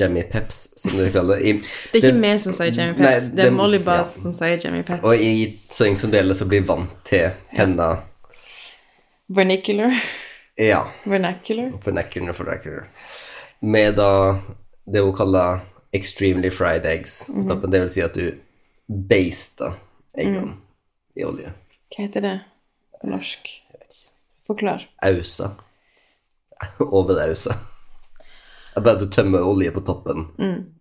Jammy 0.00 0.22
Peps, 0.22 0.68
som 0.76 0.96
du 0.96 1.10
kaller 1.12 1.36
det. 1.36 1.42
I, 1.42 1.52
Det 1.92 2.00
er 2.00 2.08
ikke 2.08 2.20
vi 2.22 2.32
som 2.38 2.54
sier 2.56 2.72
Jemmy 2.72 2.94
Peps, 2.98 3.28
Nei, 3.28 3.36
det 3.36 3.46
er 3.46 3.54
Molly 3.54 3.80
Bass 3.84 4.16
ja. 4.16 4.22
som 4.22 4.34
sier 4.36 4.60
Jemmy 4.64 4.82
Peps. 4.86 5.04
Og 5.04 5.14
jeg 5.18 5.58
så 5.98 6.10
deler, 6.12 6.38
så 6.38 6.46
blir 6.48 6.66
vant 6.68 6.94
til 7.08 7.30
henne. 7.54 7.88
Vernacular. 9.28 9.96
Ja. 10.58 10.84
Vernacular. 11.04 11.72
Vernacular, 11.84 12.32
vernacular. 12.32 12.86
Med 13.60 13.98
da 13.98 14.12
det 14.86 15.02
hun 15.04 15.14
kaller 15.16 15.60
extremely 15.92 16.50
fried 16.50 16.86
eggs. 16.86 17.28
Mm 17.28 17.48
-hmm. 17.48 17.70
Det 17.70 17.80
vil 17.80 17.90
si 17.90 18.00
at 18.00 18.14
du 18.14 18.34
baster 19.10 19.72
eggene 20.18 20.56
i 21.16 21.24
olje. 21.24 21.52
Hva 21.88 22.02
heter 22.02 22.20
det 22.20 22.40
på 23.00 23.06
norsk? 23.06 23.62
Forklar. 24.46 24.88
Ausa. 25.02 25.50
Over 26.78 27.28
ausa. 27.28 27.50
Det 27.50 27.77
er 28.78 28.84
bare 28.86 29.00
du 29.00 29.08
tømmer 29.12 29.44
olje 29.44 29.72
på 29.74 29.82
toppen. 29.86 30.28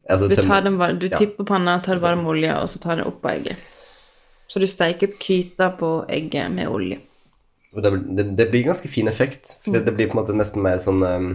Altså, 0.07 0.29
Du, 0.29 0.35
tar 0.39 0.63
den, 0.65 0.77
du 0.99 1.09
tipper 1.09 1.47
panna, 1.47 1.79
tar 1.83 1.99
varm 2.03 2.25
olje, 2.27 2.53
og 2.61 2.69
så 2.71 2.79
tar 2.83 2.99
den 2.99 3.09
opp 3.09 3.21
på 3.23 3.31
egget. 3.33 3.59
Så 4.47 4.61
du 4.63 4.67
steiker 4.69 5.11
opp 5.11 5.21
hvita 5.27 5.69
på 5.79 5.91
egget 6.07 6.51
med 6.53 6.71
olje. 6.71 7.01
Det, 7.77 7.91
det, 8.17 8.23
det 8.39 8.47
blir 8.49 8.63
ganske 8.69 8.89
fin 8.89 9.07
effekt. 9.11 9.57
For 9.63 9.75
det, 9.75 9.83
det 9.85 9.93
blir 9.97 10.07
på 10.09 10.17
en 10.17 10.21
måte 10.23 10.35
nesten 10.37 10.63
mer 10.65 10.79
sånn 10.81 11.03
um, 11.03 11.31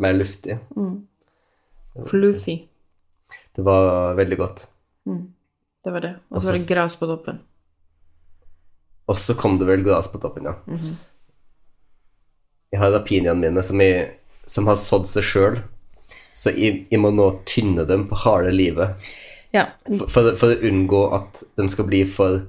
mer 0.00 0.16
luftig. 0.16 0.56
Floofy. 2.08 2.56
Det 3.54 3.62
var 3.62 4.14
veldig 4.18 4.38
godt. 4.40 4.66
Det 5.84 5.92
var 5.92 6.00
det. 6.00 6.14
Og 6.30 6.40
så 6.42 6.48
var 6.50 6.58
det 6.58 6.68
gras 6.68 6.96
på 6.96 7.06
toppen. 7.06 7.42
Og 9.06 9.18
så 9.20 9.36
kom 9.36 9.58
det 9.60 9.68
vel 9.68 9.84
gras 9.84 10.08
på 10.08 10.18
toppen, 10.18 10.48
ja. 10.48 10.56
Jeg 12.72 12.80
har 12.80 12.90
rapiniene 12.96 13.36
mine 13.38 13.62
som, 13.62 13.78
jeg, 13.84 14.16
som 14.46 14.66
har 14.68 14.76
sådd 14.80 15.06
seg 15.08 15.24
sjøl, 15.24 15.58
så 16.34 16.50
jeg, 16.52 16.86
jeg 16.90 17.00
må 17.00 17.10
nå 17.14 17.28
tynne 17.46 17.84
dem 17.88 18.06
på 18.10 18.18
harde 18.24 18.50
livet 18.52 19.00
Ja. 19.54 19.68
for, 19.86 20.08
for, 20.10 20.32
for 20.36 20.50
å 20.54 20.66
unngå 20.66 21.02
at 21.14 21.44
de 21.56 21.68
skal 21.70 21.86
bli 21.86 22.00
for 22.10 22.40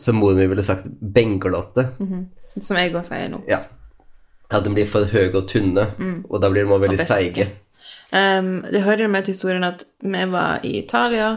Som 0.00 0.16
moren 0.22 0.38
min 0.40 0.48
ville 0.50 0.62
sagt, 0.64 0.86
benglete. 0.88 1.84
Som 2.58 2.78
jeg 2.80 2.94
også 2.96 3.12
sier 3.12 3.28
nå. 3.30 3.42
Ja. 3.46 3.60
At 4.50 4.64
de 4.64 4.72
blir 4.72 4.86
for 4.88 5.04
høye 5.10 5.28
og 5.36 5.44
tynne, 5.50 5.84
og 6.30 6.40
da 6.42 6.48
blir 6.50 6.64
de 6.64 6.72
også 6.72 6.82
veldig 6.86 7.06
seige. 7.06 7.46
Um, 8.10 8.62
det 8.72 8.80
hører 8.86 9.10
med 9.12 9.26
til 9.26 9.34
historien 9.34 9.66
at 9.66 9.84
vi 10.00 10.24
var 10.32 10.64
i 10.64 10.78
Italia, 10.80 11.36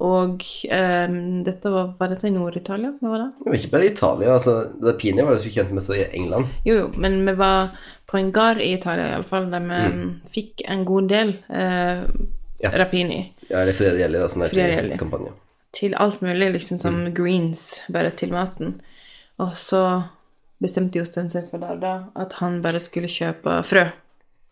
og 0.00 0.44
um, 0.70 1.42
dette 1.42 1.70
var, 1.74 1.88
var 1.98 2.08
dette 2.12 2.28
i 2.28 2.30
Nord-Italia? 2.30 2.92
Hva 3.00 3.08
var 3.10 3.18
da? 3.18 3.26
Det 3.42 3.50
var 3.50 3.56
ikke 3.58 3.70
bare 3.72 3.84
i 3.88 3.92
Italia. 3.92 4.28
altså 4.36 4.52
Rapini 4.82 5.22
var 5.26 5.32
jo 5.34 5.38
så 5.42 5.50
kjent 5.50 5.72
med 5.74 5.82
så 5.82 5.96
i 5.96 6.04
England. 6.14 6.46
Jo, 6.64 6.74
jo, 6.76 6.88
men 6.96 7.16
vi 7.26 7.32
var 7.40 7.72
på 8.06 8.18
en 8.20 8.30
gard 8.32 8.60
i 8.62 8.72
Italia 8.76 9.08
iallfall, 9.16 9.50
der 9.50 9.60
vi 9.60 9.80
Mm. 9.88 10.20
fikk 10.30 10.62
en 10.68 10.84
god 10.84 11.08
del 11.08 11.28
uh, 11.50 12.04
Ja. 12.62 12.70
rapini. 12.78 13.32
Ja, 13.50 13.58
eller 13.62 13.72
Fredjelli, 13.72 14.18
da, 14.18 14.28
som 14.28 14.42
er 14.42 14.48
til 14.48 14.94
kampanje. 14.98 15.32
til 15.72 15.94
alt 15.94 16.20
mulig, 16.22 16.52
liksom 16.52 16.78
som 16.78 16.94
Mm. 17.04 17.14
greens, 17.14 17.80
bare 17.92 18.10
til 18.10 18.30
maten. 18.32 18.80
Og 19.38 19.52
så 19.54 20.02
bestemte 20.62 20.98
Jostein 20.98 21.28
seg 21.30 21.50
for 21.50 21.58
der 21.58 21.76
da 21.76 22.04
at 22.16 22.32
han 22.34 22.62
bare 22.62 22.78
skulle 22.80 23.08
kjøpe 23.08 23.62
frø. 23.64 23.84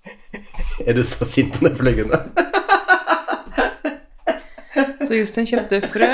Er 0.87 0.93
du 0.95 1.03
så 1.03 1.25
sint 1.25 1.53
på 1.55 1.67
den 1.69 1.77
fløyene? 1.77 2.21
Så 5.07 5.15
Jostein 5.15 5.47
kjøpte 5.47 5.79
frø. 5.87 6.07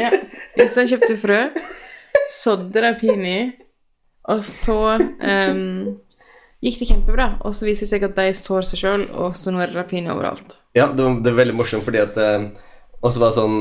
ja. 0.00 0.10
Jostein 0.56 0.88
kjøpte 0.88 1.16
frø, 1.20 1.40
sådde 2.32 2.80
det 2.80 2.94
pinlig, 3.02 3.42
og 4.24 4.40
så 4.46 4.96
um, 4.96 6.00
gikk 6.64 6.80
det 6.80 6.88
kjempebra. 6.94 7.28
Og 7.44 7.52
så 7.58 7.68
viser 7.68 7.84
det 7.84 7.90
seg 7.92 8.08
at 8.08 8.16
de 8.16 8.32
sår 8.40 8.62
seg 8.70 8.78
sjøl, 8.80 9.04
og 9.12 9.36
så 9.36 9.52
nå 9.52 9.60
er 9.60 9.68
det 9.68 9.76
rapine 9.82 10.14
overalt. 10.16 10.62
Ja, 10.78 10.88
det 10.88 11.02
var, 11.04 11.12
det 11.20 11.28
var 11.34 11.42
veldig 11.42 11.58
morsomt, 11.60 11.84
fordi 11.84 12.00
at 12.06 12.16
eh, 12.16 12.40
um, 12.40 12.48
Og 13.04 13.12
så 13.12 13.20
var 13.20 13.28
det 13.28 13.36
sånn 13.36 13.56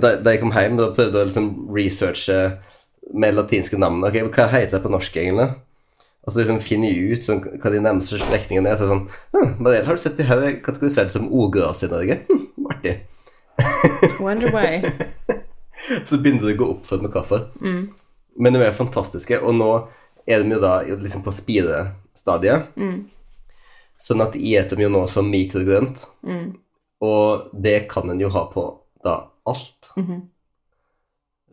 Da 0.00 0.32
jeg 0.32 0.40
kom 0.40 0.54
hjem, 0.56 0.78
da 0.80 0.86
prøvde 0.96 1.12
jeg 1.20 1.26
å 1.26 1.28
liksom 1.28 1.48
researche 1.76 2.38
uh, 2.48 2.77
med 3.14 3.34
latinske 3.36 3.78
navn. 3.80 4.04
Ok, 4.04 4.20
Hva 4.34 4.48
heter 4.52 4.78
det 4.78 4.84
på 4.84 4.92
norsk, 4.92 5.16
egentlig? 5.16 5.48
Og 6.26 6.32
så 6.32 6.42
liksom 6.42 6.58
finner 6.60 6.92
jeg 6.92 7.16
ut 7.16 7.24
sånn, 7.24 7.38
hva 7.56 7.70
de 7.72 7.80
nærmeste 7.80 8.18
slektningene 8.20 8.68
er. 8.68 8.76
Så 8.76 8.84
er 8.84 8.90
sånn 8.92 9.06
hm, 9.32 9.54
Mariel, 9.64 9.86
har 9.86 9.96
du 9.96 10.02
sett 10.02 10.18
de 10.18 10.26
her 10.28 10.42
er 10.44 10.58
kategorisert 10.64 11.12
som 11.14 11.30
ogras 11.32 11.80
i 11.86 11.88
Norge? 11.88 12.18
Hm, 12.28 12.42
artig. 12.68 12.96
Wonder 14.24 14.52
why. 14.52 14.82
Så 16.08 16.18
begynte 16.20 16.44
det 16.44 16.58
å 16.58 16.60
gå 16.60 16.68
opp 16.74 16.84
for 16.88 17.00
med 17.00 17.14
kaffe. 17.14 17.38
Men 18.36 18.54
de 18.54 18.60
er 18.66 18.76
fantastiske, 18.76 19.38
og 19.40 19.56
nå 19.56 19.70
er 20.28 20.42
de 20.44 20.52
jo 20.52 20.60
da 20.60 20.74
liksom 20.84 21.24
på 21.24 21.32
spirestadiet. 21.32 22.68
Sånn 23.98 24.20
at 24.22 24.36
jeg 24.36 24.60
spiser 24.66 24.76
dem 24.76 24.84
jo 24.84 24.90
nå 24.92 25.06
som 25.10 25.30
mikrogrønt. 25.32 26.04
Og 27.00 27.48
det 27.56 27.78
kan 27.90 28.10
en 28.12 28.20
jo 28.20 28.28
ha 28.34 28.44
på 28.52 28.66
da 29.06 29.16
alt. 29.48 29.90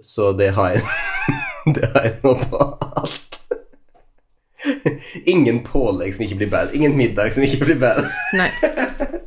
Så 0.04 0.34
det 0.38 0.52
har 0.58 0.76
jeg 0.76 0.84
Det 1.76 2.22
på 2.22 2.58
alt. 2.62 3.40
Ingen 5.26 5.60
pålegg 5.64 6.14
som 6.16 6.26
ikke 6.26 6.36
blir 6.42 6.50
bad. 6.50 6.74
Ingen 6.74 6.98
middag 6.98 7.34
som 7.34 7.44
ikke 7.46 7.66
blir 7.66 7.80
bad. 7.82 8.06
Nei. 8.38 8.50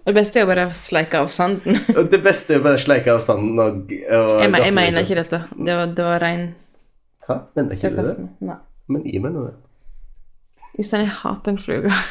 Det 0.09 0.15
beste 0.17 0.41
er 0.41 0.47
å 0.47 0.49
bare 0.49 0.69
sleike 0.75 1.19
av 1.21 1.29
sanden. 1.35 1.77
Det 2.13 2.21
beste 2.25 2.55
er 2.57 2.63
å 2.63 2.65
bare 2.65 2.81
sleike 2.81 3.13
avstanden 3.13 3.59
og, 3.61 3.91
og 3.93 4.31
Jeg, 4.43 4.51
men, 4.55 4.63
jeg 4.65 4.75
mener 4.77 5.05
ikke 5.05 5.19
dette. 5.19 5.43
Det 5.53 5.77
var, 5.77 5.91
det 5.99 6.07
var 6.07 6.23
rein 6.25 6.47
Hva? 7.27 7.37
Mener 7.59 7.77
ikke 7.77 7.91
du 7.93 7.99
det? 8.07 8.15
Nei. 8.49 8.57
Men 8.89 9.05
jeg 9.05 9.21
mener 9.25 9.51
det. 9.51 9.55
Jostein, 10.79 11.05
jeg 11.05 11.15
hater 11.21 11.53
en 11.55 11.61
fluge. 11.61 11.93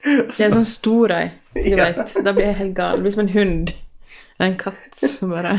Det 0.00 0.40
er 0.40 0.54
sånn 0.54 0.64
stor 0.64 1.12
ei, 1.12 1.26
du 1.52 1.74
Ja. 1.74 1.90
veit. 1.90 2.14
Da 2.24 2.32
blir 2.32 2.46
jeg 2.48 2.56
helt 2.56 2.74
gal. 2.78 2.96
Det 2.96 3.04
blir 3.04 3.12
som 3.12 3.26
en 3.26 3.34
hund. 3.34 3.72
Eller 4.38 4.48
en 4.50 4.56
katt 4.58 4.96
som 4.96 5.30
bare 5.34 5.58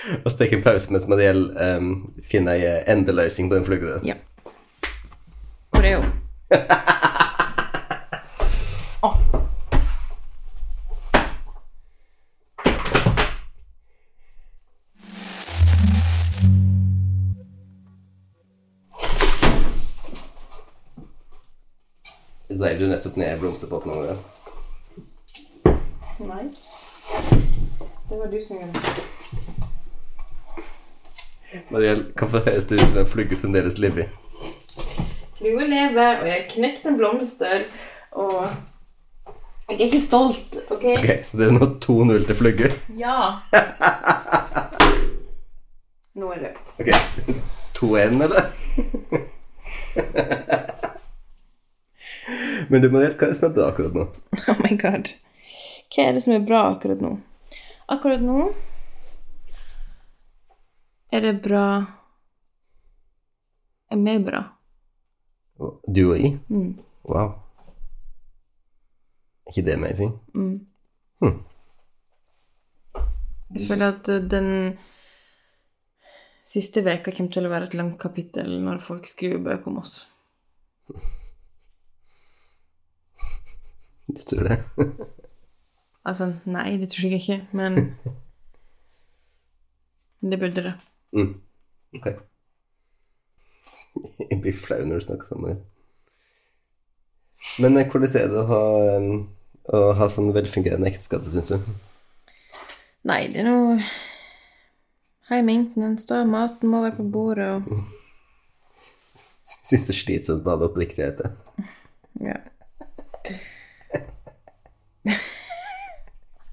Og 0.24 0.30
så 0.30 0.38
tar 0.38 0.54
en 0.54 0.62
pause 0.62 0.92
mens 0.92 1.06
Mariell 1.08 1.50
um, 1.56 2.12
finner 2.24 2.52
ei 2.52 2.82
endeløsning 2.88 3.50
på 3.50 3.56
den 3.58 3.64
flugga. 3.64 3.98
Ja. 4.04 4.14
Hvor 5.70 5.84
er 5.84 5.96
hun? 6.00 6.10
Å. 9.06 9.14
Du 22.80 22.86
nettopp 22.88 23.16
ned 23.20 23.38
blomsterbåten? 23.40 23.90
Nei. 26.24 26.46
Det 28.08 28.18
var 28.18 28.26
du 28.32 28.40
som 28.40 28.56
gjorde 28.56 28.72
det. 28.72 29.09
Mariell, 31.70 32.04
hvorfor 32.18 32.44
høres 32.46 32.64
det 32.70 32.78
ut 32.78 32.88
som 32.88 32.98
en 33.02 33.06
flugge 33.10 33.36
fremdeles 33.38 33.78
lever? 33.82 34.10
Flua 35.38 35.64
lever, 35.66 36.20
og 36.20 36.28
jeg 36.28 36.44
knekte 36.52 36.88
en 36.92 36.98
blomster, 37.00 37.64
og 38.12 38.36
jeg 39.70 39.76
er 39.78 39.84
ikke 39.88 40.02
stolt, 40.02 40.58
OK? 40.70 40.84
Ok, 40.98 41.10
så 41.26 41.40
det 41.40 41.48
er 41.48 41.56
nå 41.56 41.66
2-0 41.82 42.26
til 42.28 42.38
flugge? 42.38 42.70
Ja. 42.98 43.16
Nå 46.20 46.32
er 46.34 46.40
det 46.42 46.50
Ok, 46.82 46.88
2-1, 47.78 48.22
eller? 48.26 48.50
Men 52.70 52.82
du, 52.82 52.90
Mariell, 52.90 53.14
hva 53.18 53.26
er 53.26 53.30
det 53.32 53.38
som 53.38 53.48
er 53.48 53.54
bra 53.56 53.68
akkurat 53.72 53.94
nå? 53.96 54.06
Oh 54.50 54.58
my 54.62 54.74
god. 54.78 55.14
Hva 55.90 56.06
er 56.06 56.12
det 56.14 56.22
som 56.26 56.34
er 56.36 56.42
bra 56.46 56.64
akkurat 56.74 57.00
nå? 57.02 57.16
Akkurat 57.90 58.22
nå 58.22 58.50
er 61.12 61.20
det 61.20 61.42
bra 61.42 61.64
Er 63.90 63.96
vi 63.96 64.18
bra? 64.24 64.42
Du 65.94 66.12
og 66.12 66.18
jeg? 66.20 66.38
Mm. 66.48 66.78
Wow. 67.04 67.32
Er 69.46 69.50
ikke 69.50 69.66
det 69.66 69.72
amazing? 69.74 70.12
Jeg 73.54 73.66
føler 73.68 73.88
at 73.88 74.08
eh, 74.08 74.22
den 74.30 74.78
siste 76.46 76.84
veka 76.86 77.10
kommer 77.10 77.32
til 77.34 77.46
å 77.46 77.50
være 77.50 77.66
et 77.68 77.74
langt 77.78 77.98
kapittel 78.02 78.60
når 78.62 78.78
folk 78.84 79.10
skriver 79.10 79.42
bøker 79.42 79.72
om 79.72 79.80
oss. 79.82 79.96
Du 84.10 84.22
tror 84.26 84.48
det? 84.48 84.58
Altså, 86.06 86.32
nei, 86.46 86.78
det 86.80 86.88
tror 86.94 87.10
jeg 87.10 87.20
ikke, 87.20 87.40
men 87.52 87.76
Men 90.20 90.30
det 90.32 90.40
burde 90.40 90.62
det. 90.62 90.74
Mm. 91.16 91.34
Ok. 91.98 92.06
Jeg 94.30 94.40
blir 94.40 94.56
flau 94.56 94.80
når 94.86 95.00
du 95.00 95.06
snakker 95.08 95.30
sånn. 95.30 95.44
Mariell. 95.44 95.62
Men 97.60 97.76
eh, 97.80 97.88
hvordan 97.88 98.16
er 98.20 98.28
det 98.30 98.40
å 98.42 98.46
ha, 98.50 98.64
um, 99.00 99.22
å 99.72 99.80
ha 99.96 100.08
sånn 100.12 100.32
velfungerende 100.36 100.90
ekteskap, 100.90 101.24
syns 101.32 101.50
du? 101.50 101.58
Nei, 103.08 103.24
det 103.32 103.42
er 103.42 103.48
noe 103.48 103.80
High 105.30 105.44
maintenance, 105.46 106.08
da. 106.10 106.24
Maten 106.26 106.72
må 106.72 106.82
være 106.82 106.96
på 106.98 107.06
bordet, 107.14 107.48
og 107.54 107.70
Syns 109.50 109.86
det 109.86 109.94
er 109.94 109.98
slitsomt 109.98 110.42
med 110.44 110.52
all 110.52 110.64
oppriktigheten? 110.66 111.36
Ja. 112.22 112.38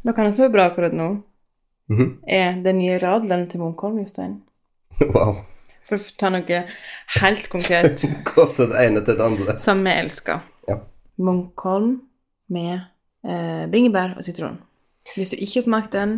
Noe 0.05 0.13
annet 0.13 0.37
som 0.37 0.45
er 0.45 0.53
bra 0.53 0.67
akkurat 0.69 0.93
nå, 0.95 1.07
Mhm. 1.89 2.19
er 2.27 2.57
den 2.63 2.77
nye 2.81 2.97
radleren 2.99 3.47
til 3.49 3.59
Munkholm, 3.63 3.99
Jostein. 3.99 4.41
Wow. 5.13 5.43
For 5.87 5.95
å 5.95 6.15
ta 6.19 6.29
noe 6.33 6.57
helt 7.21 7.45
konkret 7.49 8.01
Gå 8.27 8.45
fra 8.51 8.65
det 8.67 8.81
ene 8.87 9.03
til 9.05 9.15
det 9.15 9.23
andre. 9.23 9.53
som 9.59 9.83
vi 9.85 9.91
elsker. 9.95 10.41
Ja. 10.67 10.79
Munkholm 11.17 12.01
med 12.49 12.73
eh, 13.23 13.67
bringebær 13.71 14.17
og 14.17 14.25
sitron. 14.27 14.57
Hvis 15.15 15.29
du 15.31 15.37
ikke 15.39 15.61
har 15.61 15.63
smakt 15.69 15.93
den, 15.95 16.17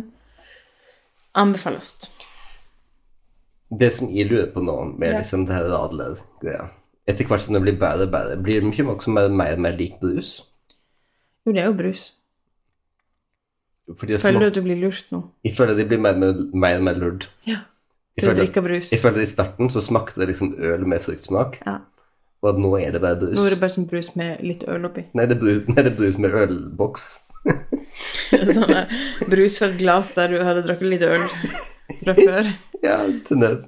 anbefales. 1.38 1.92
Det 3.70 3.92
som 3.94 4.10
jeg 4.10 4.26
lurer 4.26 4.50
på 4.50 4.60
nå, 4.66 4.74
med 4.98 5.12
Ja. 5.12 5.18
liksom 5.18 5.46
det 5.46 5.54
her 5.54 5.68
radler-greia 5.70 6.68
Etter 7.06 7.24
hvert 7.26 7.40
som 7.42 7.54
det 7.54 7.62
blir 7.62 7.78
bedre 7.78 8.06
og 8.06 8.10
bedre, 8.12 8.36
blir 8.42 8.60
det 8.60 8.72
ikke 8.74 8.90
også 8.96 9.10
mer 9.10 9.30
og 9.54 9.60
mer 9.60 9.72
lik 9.78 9.96
brus? 10.00 10.42
Jo, 11.46 11.52
det 11.52 11.62
er 11.62 11.66
jo 11.66 11.72
brus. 11.78 12.02
Føler 13.98 14.38
du 14.40 14.46
at 14.46 14.54
du 14.54 14.62
blir 14.62 14.76
lurt 14.80 15.06
nå? 15.10 15.22
jeg 15.44 15.54
føler 15.56 15.74
det 15.78 15.88
blir 15.90 15.98
mer, 15.98 16.14
og 16.14 16.82
mer 16.84 16.98
lurt. 17.00 17.28
Ja. 17.46 17.62
Å 18.20 18.24
føler, 18.24 18.42
drikke 18.44 18.62
brus. 18.62 18.90
jeg 18.92 19.00
føler 19.00 19.22
I 19.22 19.26
starten 19.30 19.70
så 19.72 19.80
smakte 19.80 20.20
det 20.20 20.28
liksom 20.32 20.54
øl 20.58 20.84
med 20.86 21.00
fruktsmak, 21.00 21.60
Ja. 21.66 21.78
og 22.42 22.48
at 22.52 22.58
nå 22.60 22.74
er 22.80 22.92
det 22.92 23.00
bare 23.00 23.16
brus. 23.16 23.34
Nå 23.38 23.46
er 23.46 23.54
det 23.54 23.60
bare 23.60 23.70
som 23.74 23.86
brus 23.88 24.14
med 24.16 24.42
litt 24.44 24.64
øl 24.68 24.84
oppi. 24.90 25.06
Nei, 25.14 25.26
det 25.26 25.36
er 25.38 25.40
brus, 25.40 25.62
nei, 25.68 25.82
det 25.82 25.92
er 25.92 25.96
brus 25.96 26.18
med 26.18 26.34
ølboks. 26.34 27.06
sånn 28.56 28.74
brus 29.30 29.56
fra 29.58 29.70
et 29.70 29.78
glass 29.80 30.12
der 30.18 30.34
du 30.34 30.42
hadde 30.44 30.66
drukket 30.66 30.90
litt 30.92 31.06
øl 31.08 31.24
fra 32.04 32.14
før. 32.18 32.50
Ja, 32.80 33.02
til 33.28 33.36
nød. 33.36 33.66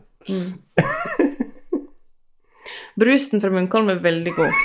Brusen 2.96 3.40
fra 3.42 3.50
Munkholm 3.52 3.90
er 3.92 3.98
veldig 4.04 4.32
god. 4.36 4.62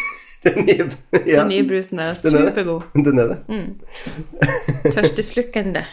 Den 0.48 0.66
nye, 0.68 0.86
ja, 1.28 1.42
Den 1.44 1.50
nye 1.52 1.66
brusen 1.68 2.00
er 2.00 2.14
er 2.14 2.16
supergod. 2.22 2.84
den 3.06 3.20
er 3.20 3.28
det. 3.34 3.38
Tørsteslukkende. 4.96 5.84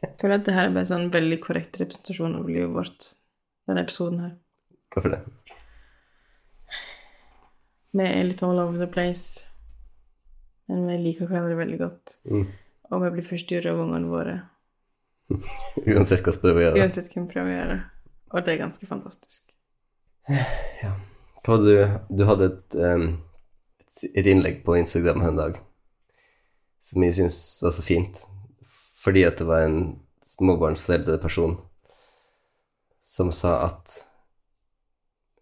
Jeg 0.00 0.14
føler 0.20 0.34
at 0.36 0.46
det 0.46 0.54
her 0.54 0.68
er 0.68 0.74
bare 0.74 0.88
sånn 0.88 1.08
veldig 1.12 1.38
korrekt 1.44 1.78
representasjon 1.80 2.36
av 2.40 2.48
livet 2.48 2.72
vårt, 2.74 3.06
denne 3.68 3.84
episoden 3.86 4.20
her. 4.24 4.32
Hvorfor 4.92 5.14
det? 5.14 5.20
Vi 7.96 8.04
er 8.06 8.26
litt 8.28 8.42
all 8.46 8.60
over 8.62 8.78
the 8.78 8.86
place, 8.90 9.46
men 10.70 10.84
vi 10.86 10.98
liker 11.08 11.26
hverandre 11.30 11.56
veldig 11.58 11.78
godt. 11.80 12.16
Mm. 12.30 12.44
Og 12.90 13.04
vi 13.04 13.10
blir 13.16 13.26
forstyrra 13.26 13.72
av 13.74 13.80
ungene 13.86 14.10
våre, 14.12 14.36
Uansett 15.86 16.24
hva 16.26 16.32
vi 16.34 16.40
prøver 16.42 16.58
å 16.60 16.64
gjøre. 16.64 16.82
uansett 16.84 17.12
hvem 17.14 17.24
vi 17.26 17.32
prøver 17.34 17.50
å 17.50 17.56
gjøre. 17.56 17.78
Og 18.30 18.44
det 18.46 18.52
er 18.52 18.60
ganske 18.64 18.86
fantastisk. 18.86 19.52
Ja. 20.30 20.92
Du, 21.46 21.74
du 22.10 22.24
hadde 22.28 22.50
et, 22.50 22.76
et, 24.14 24.26
innlegg 24.26 24.62
på 24.64 24.76
Instagram 24.78 25.24
en 25.26 25.40
dag 25.40 25.58
som 26.84 27.04
jeg 27.04 27.16
syns 27.16 27.38
var 27.62 27.74
så 27.76 27.84
fint, 27.84 28.22
fordi 28.96 29.24
at 29.28 29.40
det 29.40 29.48
var 29.48 29.66
en 29.66 29.80
småbarnsforeldreperson 30.24 31.58
som 33.04 33.32
sa 33.34 33.56
at 33.66 33.96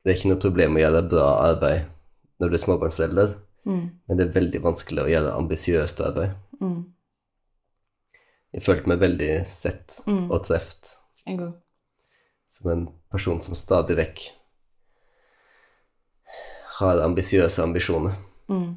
det 0.02 0.12
er 0.12 0.18
ikke 0.18 0.32
noe 0.32 0.42
problem 0.42 0.78
å 0.78 0.82
gjøre 0.82 1.04
bra 1.10 1.28
arbeid 1.50 1.86
når 2.38 2.50
du 2.50 2.56
er 2.56 2.62
småbarnsforelder, 2.62 3.36
Mm. 3.68 3.88
men 4.06 4.16
det 4.16 4.24
er 4.24 4.36
veldig 4.36 4.60
vanskelig 4.64 5.02
å 5.02 5.10
gjøre 5.10 5.34
ambisiøst 5.36 5.98
arbeid. 6.00 6.36
Mm. 6.62 6.86
Jeg 8.56 8.64
følte 8.64 8.88
meg 8.88 9.02
veldig 9.02 9.32
sett 9.52 9.98
og 10.08 10.38
truffet. 10.46 10.94
Som 12.48 12.70
en 12.72 12.84
person 13.12 13.42
som 13.44 13.58
stadig 13.58 13.98
vekk 13.98 14.22
har 16.78 17.02
ambisiøse 17.02 17.62
ambisjoner. 17.62 18.14
Mm. 18.48 18.76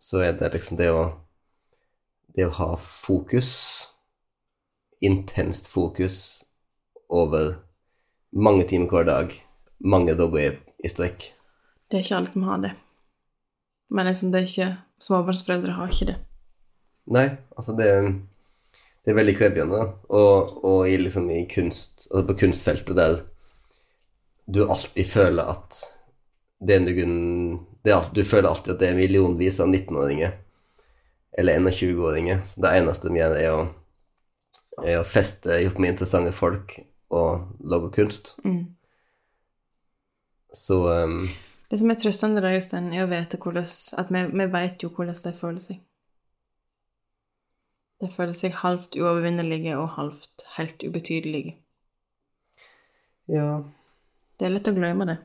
Så 0.00 0.22
er 0.24 0.36
det 0.38 0.52
liksom 0.54 0.80
det 0.80 0.90
å 0.92 1.06
Det 2.36 2.44
å 2.44 2.52
ha 2.52 2.74
fokus, 2.76 3.48
intenst 5.00 5.70
fokus, 5.72 6.44
over 7.08 7.54
mange 8.36 8.66
timer 8.68 8.90
hver 8.92 9.06
dag, 9.08 9.32
mange 9.80 10.12
dager 10.18 10.58
i, 10.84 10.90
strekk. 10.92 11.30
Det 11.88 11.96
er 11.96 12.04
ikke 12.04 12.18
alle 12.18 12.32
som 12.34 12.44
har 12.44 12.60
det. 12.60 12.72
Men 13.88 14.10
liksom, 14.10 14.34
det 14.34 14.42
er 14.42 14.50
ikke 14.50 14.68
Småbarnsforeldre 15.06 15.78
har 15.78 15.88
ikke 15.92 16.10
det. 16.10 16.18
Nei, 17.12 17.26
altså 17.56 17.72
det, 17.78 17.88
det 19.04 19.12
er 19.14 19.18
veldig 19.22 19.38
krevende. 19.38 19.82
Og, 20.08 20.56
og 20.60 20.88
i, 20.88 20.96
liksom, 21.00 21.30
i 21.32 21.46
kunst, 21.48 22.06
altså 22.10 22.26
på 22.28 22.38
kunstfeltet 22.44 23.00
der 23.00 23.20
du 24.46 24.66
alltid 24.66 25.08
føler 25.08 25.56
at 25.56 25.80
det 26.58 26.76
ene 26.76 26.92
grunnen 26.96 27.58
det 27.84 27.92
er, 27.92 28.00
at 28.00 28.14
Du 28.14 28.24
føler 28.24 28.48
alltid 28.48 28.74
at 28.74 28.82
det 28.82 28.88
er 28.90 28.98
millionvis 28.98 29.60
av 29.62 29.68
19-åringer 29.70 30.32
eller 31.38 31.58
21-åringer. 31.60 32.40
Så 32.44 32.62
det 32.64 32.72
eneste 32.80 33.10
de 33.10 33.20
gjør, 33.20 33.34
er 33.38 33.52
å, 33.52 33.60
er 34.82 35.00
å 35.00 35.06
feste 35.06 35.58
opp 35.68 35.76
med 35.78 35.92
interessante 35.92 36.32
folk 36.34 36.78
og 37.14 37.60
lage 37.60 37.92
kunst. 37.94 38.32
Mm. 38.42 38.64
Så 40.56 40.80
um, 40.88 41.28
Det 41.70 41.78
som 41.78 41.92
er 41.92 42.00
trøstende, 42.00 42.42
da, 42.42 42.50
Jostein, 42.54 42.88
er 42.94 43.04
å 43.04 43.10
vite 43.10 43.38
hvordan 43.38 43.68
At 44.00 44.10
vi, 44.10 44.24
vi 44.32 44.48
vet 44.56 44.82
jo 44.82 44.90
hvordan 44.96 45.20
de 45.22 45.34
føler 45.36 45.62
seg. 45.62 45.84
De 48.02 48.10
føler 48.12 48.34
seg 48.36 48.58
halvt 48.64 48.96
uovervinnelige 48.98 49.76
og 49.78 49.94
halvt 50.00 50.48
helt 50.56 50.82
ubetydelige. 50.82 51.56
ja. 53.30 53.62
Det 54.36 54.44
er 54.44 54.52
lett 54.52 54.68
å 54.68 54.74
glemme 54.76 55.06
det 55.08 55.20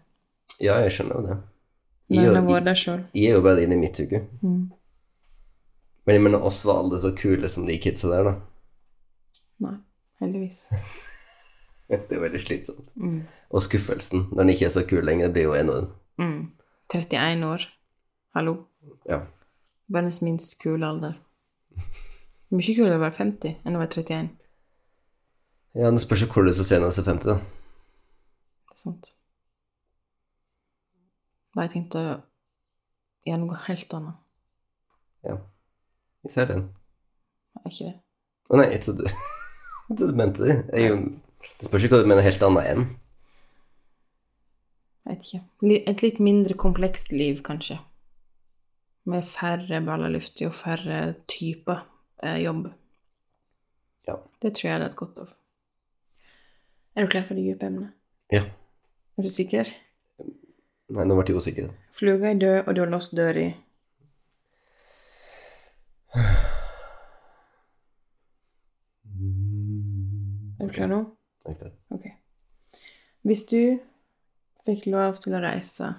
ja, 0.62 0.78
jeg 0.86 0.94
skjønner 0.96 1.18
jo 1.18 1.26
det. 1.26 1.40
Jeg, 2.12 2.26
en 2.26 2.36
har 2.36 2.42
jeg, 2.42 2.48
vært 2.50 2.68
der 2.68 2.80
sjøl. 2.80 3.04
jeg 3.16 3.32
er 3.32 3.38
jo 3.38 3.44
bare 3.46 3.64
inne 3.64 3.78
i 3.78 3.82
mitt 3.82 4.00
hode. 4.02 4.24
Mm. 4.42 4.64
Men 6.06 6.18
jeg 6.18 6.24
mener, 6.26 6.44
oss 6.44 6.64
var 6.68 6.82
alle 6.82 7.00
så 7.02 7.14
kule 7.18 7.50
som 7.50 7.68
de 7.68 7.78
kidsa 7.82 8.10
der, 8.12 8.30
da. 8.32 8.34
Nei, 9.66 9.78
heldigvis. 10.24 10.66
Det 11.92 12.16
er 12.16 12.22
veldig 12.24 12.40
slitsomt. 12.46 12.92
Mm. 12.96 13.20
Og 13.52 13.64
skuffelsen 13.66 14.30
når 14.30 14.46
den 14.46 14.52
ikke 14.54 14.70
er 14.70 14.74
så 14.78 14.84
kul 14.88 15.04
lenger, 15.04 15.32
blir 15.36 15.50
jo 15.50 15.56
enorm. 15.58 15.90
Mm. 16.22 16.54
31 16.94 17.44
år. 17.48 17.66
Hallo. 18.36 18.54
Ja. 19.10 19.26
Verdens 19.92 20.22
minst 20.24 20.56
kule 20.62 20.88
alder. 20.88 21.18
Mye 22.52 22.76
kulere 22.76 22.96
å 23.00 23.02
være 23.04 23.18
50 23.18 23.58
enn 23.68 23.76
å 23.76 23.82
være 23.82 24.04
31. 24.04 24.30
ja, 25.80 25.92
det 25.92 26.04
spørs 26.04 26.24
jo 26.26 26.30
hvor 26.32 26.48
du 26.48 26.52
skal 26.56 26.68
se 26.68 26.80
når 26.80 26.96
du 26.96 27.02
er 27.02 27.08
50, 27.08 27.28
da. 27.28 27.36
Det 28.72 28.78
er 28.78 28.82
sant. 28.86 29.12
Da 31.52 31.60
har 31.60 31.68
jeg 31.68 31.74
tenkt 31.76 31.98
å 32.00 32.06
gjøre 33.28 33.42
noe 33.42 33.60
helt 33.66 33.94
annet. 33.98 34.20
Ja. 35.28 35.36
Jeg 36.24 36.34
ser 36.36 36.48
den. 36.50 36.64
Er 37.60 37.68
ikke 37.68 37.90
det? 37.90 37.98
Å 38.52 38.60
nei, 38.60 38.68
jeg 38.72 38.84
trodde 38.86 39.12
jeg 39.90 39.98
trodde 39.98 40.12
du 40.14 40.20
mente 40.22 40.48
det. 40.48 40.58
Jeg, 40.72 40.98
det 41.60 41.68
spørs 41.68 41.86
ikke 41.86 41.98
hva 41.98 42.06
du 42.06 42.12
mener 42.12 42.26
helt 42.26 42.46
annet 42.48 42.72
enn. 42.72 42.86
Jeg 45.02 45.18
vet 45.18 45.28
ikke. 45.28 45.80
Et 45.92 46.04
litt 46.06 46.24
mindre 46.24 46.56
komplekst 46.60 47.12
liv, 47.12 47.42
kanskje. 47.44 47.82
Med 49.10 49.26
færre 49.28 49.82
baller 49.84 50.14
luftig 50.14 50.48
og 50.48 50.56
færre 50.56 51.02
typer 51.32 51.84
eh, 52.24 52.38
jobb. 52.46 52.70
Ja. 54.08 54.20
Det 54.42 54.54
tror 54.56 54.70
jeg 54.70 54.80
det 54.80 54.88
er 54.88 54.92
et 54.94 55.00
godt 55.00 55.24
av. 55.26 55.38
Er 56.96 57.04
du 57.04 57.12
klar 57.12 57.26
for 57.28 57.36
det 57.36 57.44
dype 57.48 57.68
emnet? 57.68 57.96
Ja. 58.32 58.46
Er 59.18 59.26
du 59.26 59.32
sikker? 59.32 59.68
Nei, 60.92 61.06
nå 61.08 61.16
ble 61.16 61.24
jeg 61.30 61.40
usikker. 61.40 61.68
Fluga 61.96 62.28
er 62.28 62.40
død, 62.40 62.58
og 62.68 62.76
du 62.76 62.82
har 62.82 62.90
låst 62.92 63.14
døra. 63.16 63.46
Er 70.60 70.68
du 70.68 70.74
klar 70.76 70.90
nå? 70.92 70.98
Jeg 71.46 71.54
er 71.54 71.60
klar. 71.62 71.72
Ok. 71.96 72.10
Hvis 73.24 73.44
du 73.48 73.80
fikk 74.66 74.90
lov 74.92 75.22
til 75.24 75.38
å 75.38 75.42
reise 75.44 75.94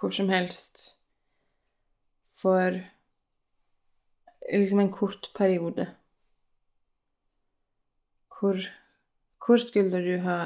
hvor 0.00 0.14
som 0.16 0.30
helst 0.32 0.86
for 2.40 2.78
liksom 4.48 4.80
en 4.80 4.92
kort 4.94 5.28
periode, 5.36 5.84
hvor, 8.32 8.56
hvor 9.44 9.60
skulle 9.60 10.00
du 10.06 10.14
ha 10.24 10.38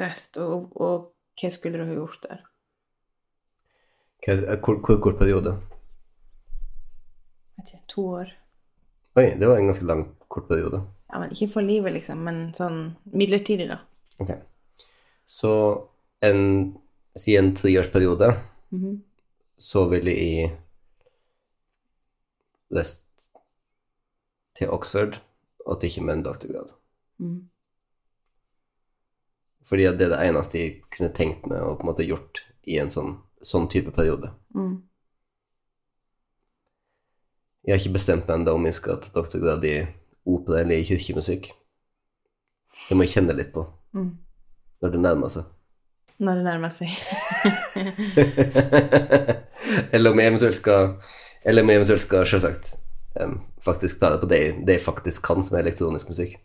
reist, 0.00 0.40
og, 0.40 0.72
og 0.80 1.12
hva 1.36 1.52
skulle 1.52 1.82
du 1.82 1.84
ha 1.90 1.98
gjort 2.00 2.24
der? 2.24 2.40
Hvor 4.26 4.78
hvor 4.86 5.00
kort 5.02 5.18
periode? 5.18 5.56
Vet 7.58 7.72
ikke, 7.74 7.84
to 7.88 8.04
år? 8.20 8.30
Oi, 9.16 9.24
det 9.38 9.48
var 9.48 9.58
en 9.58 9.66
ganske 9.68 9.86
lang, 9.86 10.04
kort 10.28 10.46
periode. 10.48 10.82
Ja, 11.12 11.18
men 11.20 11.32
ikke 11.34 11.48
for 11.52 11.60
livet, 11.66 11.92
liksom, 11.92 12.22
men 12.24 12.52
sånn 12.56 12.78
midlertidig, 13.12 13.66
da. 13.68 13.80
Ok. 14.22 14.30
Så 15.28 15.50
en, 16.24 16.78
si 17.18 17.34
en 17.36 17.52
treårsperiode, 17.54 18.30
Mhm. 18.72 19.02
så 19.58 19.84
ville 19.90 20.10
jeg 20.10 20.56
lest 22.70 23.28
til 24.56 24.70
Oxford 24.70 25.18
og 25.66 25.80
til 25.80 25.90
ikke 25.90 26.04
med 26.06 26.14
en 26.16 26.22
doktorgrad. 26.26 26.72
Mm. 27.18 27.48
Fordi 29.68 29.82
det 29.82 30.06
er 30.08 30.16
det 30.16 30.22
eneste 30.28 30.58
jeg 30.58 30.80
kunne 30.90 31.12
tenkt 31.14 31.46
meg 31.46 31.62
å 31.62 31.76
på 31.76 31.84
en 31.86 31.90
måte 31.92 32.06
gjort 32.08 32.42
i 32.66 32.78
en 32.82 32.90
sånn, 32.90 33.18
sånn 33.46 33.68
type 33.70 33.92
periode. 33.94 34.32
Mm. 34.56 34.76
Jeg 37.62 37.74
har 37.74 37.80
ikke 37.82 37.96
bestemt 37.96 38.26
meg 38.26 38.40
ennå 38.40 38.56
om 38.58 38.64
jeg 38.66 38.78
skal 38.78 38.98
ta 39.02 39.12
doktorgrad 39.14 39.64
i 39.68 39.76
opera 40.26 40.62
eller 40.62 40.80
i 40.80 40.86
kirkemusikk. 40.86 41.52
Det 42.88 42.96
må 42.96 43.06
jeg 43.06 43.18
kjenne 43.18 43.36
litt 43.36 43.52
på 43.54 43.64
mm. 43.94 44.08
når 44.82 44.94
det 44.94 45.02
nærmer 45.02 45.30
seg. 45.30 45.50
Når 46.22 46.38
det 46.38 46.46
nærmer 46.46 46.72
seg. 46.74 46.90
eller 49.94 50.12
om 50.12 50.20
jeg 50.20 50.30
eventuelt 50.30 50.56
skal 50.58 50.82
Eller 51.42 51.64
om 51.64 51.70
jeg 51.72 51.80
eventuelt 51.80 52.02
skal 52.02 52.26
selvsagt 52.28 52.74
um, 53.18 53.40
faktisk 53.64 53.98
ta 53.98 54.12
det 54.12 54.20
på 54.22 54.28
det, 54.30 54.40
det 54.66 54.76
jeg 54.78 54.84
faktisk 54.84 55.24
kan, 55.26 55.42
som 55.42 55.56
er 55.56 55.64
elektronisk 55.64 56.10
musikk. 56.12 56.36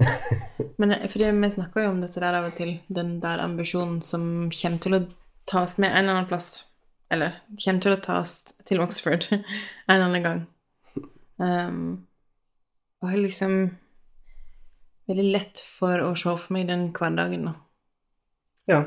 Men 0.80 0.94
eh, 0.96 1.08
fordi 1.12 1.30
vi 1.36 1.50
snakker 1.50 1.84
jo 1.84 1.94
om 1.94 2.00
dette 2.00 2.20
der 2.22 2.38
av 2.38 2.48
og 2.48 2.56
til, 2.56 2.78
den 2.88 3.18
der 3.20 3.42
ambisjonen 3.44 4.00
som 4.04 4.22
kommer 4.48 4.80
til 4.80 4.96
å 4.96 5.02
tas 5.46 5.78
med 5.78 5.90
en 5.90 6.04
eller 6.04 6.14
annen 6.14 6.28
plass. 6.28 6.66
Eller 7.10 7.40
kommer 7.64 7.82
til 7.82 7.96
å 7.96 8.02
tas 8.04 8.36
til 8.66 8.82
Oxford 8.82 9.26
en 9.32 9.44
eller 9.88 10.06
annen 10.06 10.26
gang. 10.26 10.42
Um, 11.40 12.06
og 13.00 13.08
jeg 13.08 13.16
har 13.16 13.24
liksom 13.24 13.54
veldig 15.10 15.26
lett 15.32 15.62
for 15.64 16.02
å 16.04 16.12
se 16.18 16.34
for 16.36 16.54
meg 16.54 16.68
den 16.68 16.90
hverdagen, 16.94 17.48
nå. 17.48 17.54
Ja. 18.70 18.84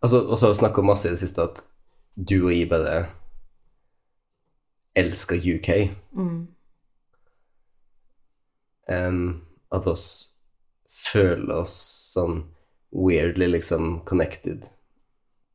Altså, 0.00 0.22
og 0.22 0.38
så 0.38 0.46
har 0.46 0.54
vi 0.54 0.60
snakka 0.62 0.84
masse 0.86 1.08
i 1.08 1.16
det 1.16 1.20
siste 1.20 1.44
at 1.44 1.64
du 2.16 2.38
og 2.46 2.52
jeg 2.54 2.68
bare 2.70 3.00
elsker 4.96 5.36
UK. 5.36 5.70
Mm. 6.16 6.46
Um, 8.88 9.26
at 9.74 9.88
oss 9.90 10.06
føler 10.86 11.64
oss 11.64 11.74
sånn 12.14 12.44
weirdly 12.94 13.50
liksom 13.50 14.00
connected 14.08 14.70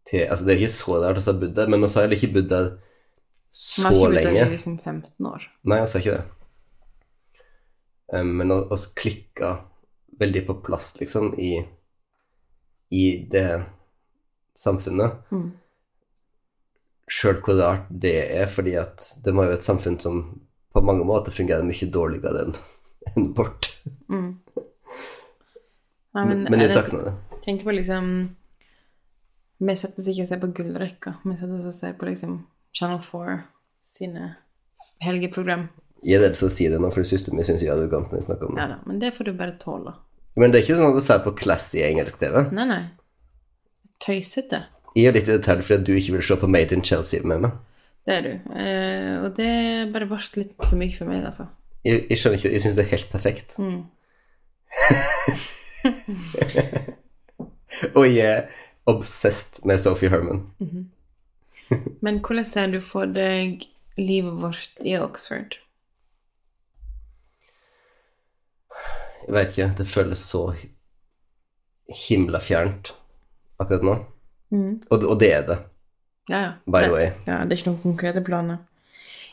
til 0.09 0.27
Altså, 0.27 0.45
det 0.45 0.53
er 0.55 0.61
ikke 0.63 0.73
så 0.75 0.97
rart 1.03 1.19
å 1.21 1.25
ha 1.27 1.33
bodd 1.41 1.55
der, 1.57 1.67
men 1.71 1.81
vi 1.83 1.89
har 1.93 2.01
heller 2.05 2.17
ikke 2.17 2.33
bodd 2.37 2.49
der 2.51 2.69
Vi 2.71 3.83
Man 3.83 3.85
har 3.85 3.91
ikke 3.91 4.05
bodd 4.05 4.15
der 4.15 4.23
lenge. 4.31 4.45
i 4.47 4.53
liksom 4.55 4.77
15 4.79 5.27
år. 5.27 5.47
Nei, 5.67 5.81
vi 5.81 5.91
har 5.91 5.99
ikke 6.01 6.17
det. 6.17 6.23
Um, 8.13 8.31
men 8.41 8.51
oss 8.51 8.85
klikka 8.95 9.49
veldig 10.19 10.45
på 10.47 10.55
plass, 10.65 10.93
liksom, 10.99 11.33
i, 11.39 11.53
i 12.91 13.03
det 13.31 13.45
samfunnet. 14.59 15.21
Mm. 15.31 15.51
Sjøl 17.11 17.39
hvor 17.43 17.57
rart 17.59 17.87
det 18.03 18.15
er, 18.35 18.47
fordi 18.51 18.75
at 18.79 19.03
det 19.25 19.33
var 19.35 19.49
jo 19.49 19.55
et 19.57 19.65
samfunn 19.67 19.97
som 19.99 20.21
på 20.71 20.83
mange 20.87 21.03
måter 21.07 21.33
fungerer 21.35 21.63
mye 21.67 21.87
dårligere 21.91 22.45
enn 22.45 22.53
en 23.15 23.31
vårt. 23.35 23.71
Mm. 24.11 24.29
Nei, 26.15 26.25
Men, 26.27 26.43
men, 26.47 26.59
jeg 26.59 26.67
det- 26.69 26.75
savner 26.75 27.07
det. 27.09 27.15
Tenk 27.43 27.63
på 27.65 27.73
liksom 27.73 28.11
Vi 29.61 29.73
setter 29.77 30.01
oss 30.01 30.07
ikke 30.09 30.23
og 30.25 30.29
ser 30.31 30.39
på 30.41 30.47
gullrekka. 30.57 31.11
Vi 31.21 31.35
setter 31.37 31.59
oss 31.59 31.67
og 31.69 31.73
ser 31.75 31.93
på 31.99 32.05
liksom 32.07 32.31
Channel 32.73 33.01
4 33.05 33.35
sine 33.85 34.23
helgeprogram. 35.05 35.67
Jeg 36.01 36.17
er 36.17 36.23
redd 36.25 36.37
for 36.39 36.49
å 36.49 36.53
si 36.53 36.65
det 36.71 36.79
nå, 36.81 36.89
for 36.93 37.05
søsteren 37.05 37.37
min 37.37 37.45
syns 37.45 37.61
jeg 37.61 37.69
er 37.69 37.75
arrogant 37.75 38.09
når 38.09 38.17
jeg 38.17 38.25
snakker 38.25 38.45
om 38.47 38.53
det. 38.55 38.61
Ja 38.63 38.67
da, 38.71 38.77
men 38.89 38.97
det 39.03 39.11
får 39.13 39.23
du 39.27 39.31
bare 39.37 39.53
tåle. 39.61 39.91
Men 40.39 40.49
det 40.49 40.57
er 40.57 40.63
ikke 40.65 40.79
sånn 40.79 40.93
at 40.95 40.97
du 40.97 41.03
ser 41.05 41.19
på 41.21 41.37
classy 41.37 41.79
engelsk 41.85 42.15
TV. 42.17 42.35
Nei, 42.57 42.65
nei. 42.71 42.83
Tøysete. 44.01 44.59
Jeg 44.97 45.05
er 45.11 45.15
litt 45.19 45.29
irritert 45.29 45.61
fordi 45.67 45.85
du 45.91 45.93
ikke 45.99 46.15
vil 46.17 46.25
se 46.25 46.35
på 46.41 46.49
Made 46.49 46.73
in 46.73 46.85
Chelsea 46.87 47.21
med 47.27 47.37
meg. 47.45 47.53
Det 48.07 48.13
er 48.15 48.21
du. 48.25 48.33
Eh, 48.57 49.13
og 49.21 49.29
det 49.37 49.51
bare 49.93 50.09
ble 50.09 50.19
litt 50.39 50.53
for 50.57 50.75
mye 50.79 50.95
for 50.95 51.05
meg, 51.11 51.21
altså. 51.29 51.45
Jeg, 51.85 51.95
jeg 52.09 52.17
skjønner 52.17 52.37
ikke 52.37 52.53
Jeg 52.53 52.61
syns 52.63 52.75
det 52.77 52.83
er 52.85 52.93
helt 52.95 53.09
perfekt. 53.13 53.49
Mm. 53.61 53.81
Og 57.97 58.05
jeg 58.05 58.45
obsessed 58.89 59.65
med 59.65 59.79
Sophie 59.79 60.09
Herman. 60.09 60.45
Men 62.01 62.19
hvordan 62.19 62.45
ser 62.45 62.71
du 62.73 62.79
for 62.83 63.05
deg 63.07 63.63
livet 63.97 64.39
vårt 64.41 64.81
i 64.83 64.95
Oxford? 64.99 65.57
Jeg 69.27 69.35
vet 69.35 69.51
ikke, 69.53 69.67
det 69.77 69.87
føles 69.87 70.23
så 70.31 70.41
himla 72.07 72.39
fjernt 72.43 72.93
akkurat 73.61 73.85
nå. 73.85 73.93
Og, 74.91 75.05
og 75.05 75.15
det 75.21 75.29
er 75.35 75.45
det, 75.47 75.57
Ja, 76.29 76.39
ja. 76.41 76.51
by 76.65 76.81
the 76.81 76.87
Det- 76.87 76.91
way. 76.93 77.11
Ja, 77.27 77.37
det 77.45 77.53
er 77.53 77.57
ikke 77.61 77.69
noen 77.71 77.83
konkrete 77.83 78.21
planer. 78.25 78.57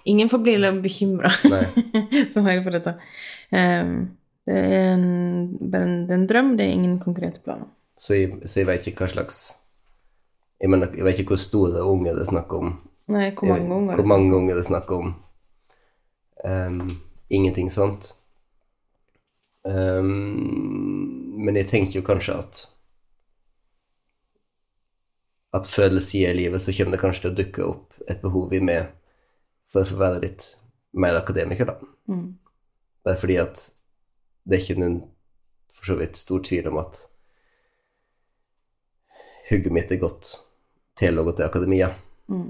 Ingen 0.09 0.29
får 0.31 0.39
bli 0.45 0.55
bekymra 0.83 1.31
som 2.33 2.45
hører 2.47 2.63
på 2.65 2.71
dette. 2.73 2.95
Um, 3.51 4.17
det, 4.47 4.55
er 4.57 4.93
en, 4.95 5.59
det 5.59 5.81
er 5.81 6.15
en 6.15 6.27
drøm, 6.31 6.53
det 6.57 6.65
er 6.67 6.73
ingen 6.77 6.99
konkrete 7.03 7.41
planer. 7.45 7.67
Så 7.99 8.15
jeg, 8.15 8.37
så 8.47 8.61
jeg 8.61 8.69
vet 8.69 8.87
ikke 8.87 9.05
hva 9.05 9.11
slags 9.11 9.39
jeg, 10.59 10.71
mener, 10.71 10.91
jeg 10.95 11.07
vet 11.07 11.21
ikke 11.23 11.35
hvor 11.35 11.43
store 11.43 11.83
unger 11.87 12.17
det 12.17 12.25
er 12.25 12.31
snakk 12.33 12.53
om. 12.55 12.73
Nei, 13.09 13.31
hvor 13.35 13.51
mange 13.51 13.75
unger? 13.75 13.99
Hvor 13.99 14.09
mange 14.11 14.37
unger 14.37 14.57
det 14.59 14.63
er 14.63 14.69
snakk 14.69 14.91
om. 14.95 15.13
Um, 16.45 16.81
ingenting 17.31 17.71
sånt. 17.71 18.13
Um, 19.63 21.39
men 21.39 21.59
jeg 21.59 21.69
tenker 21.71 22.01
jo 22.01 22.07
kanskje 22.07 22.39
at 22.39 22.65
at 25.57 25.67
før 25.67 25.89
eller 25.89 26.05
siden 26.05 26.35
i 26.35 26.43
livet 26.43 26.61
så 26.61 26.75
kommer 26.77 26.95
det 26.95 27.01
kanskje 27.03 27.25
til 27.25 27.31
å 27.31 27.37
dukke 27.39 27.67
opp 27.67 28.01
et 28.09 28.21
behov 28.23 28.53
i 28.53 28.61
meg 28.61 28.91
for 29.71 29.83
å 29.83 29.89
få 29.89 29.97
være 30.01 30.23
litt 30.25 30.45
mer 30.93 31.17
akademiker, 31.17 31.71
da. 31.71 31.79
Mm. 32.09 32.35
Bare 33.05 33.21
fordi 33.21 33.39
at 33.41 33.63
det 34.49 34.59
er 34.59 34.65
ikke 34.65 34.81
noen 34.81 34.99
for 35.73 35.93
så 35.93 35.97
vidt 36.01 36.21
stor 36.21 36.43
tvil 36.45 36.69
om 36.71 36.81
at 36.83 37.01
hugget 39.51 39.73
mitt 39.73 39.93
er 39.93 40.01
godt 40.03 40.33
til 40.99 41.19
å 41.19 41.25
gå 41.27 41.35
til 41.37 41.47
akademia. 41.47 41.93
Mm. 42.29 42.49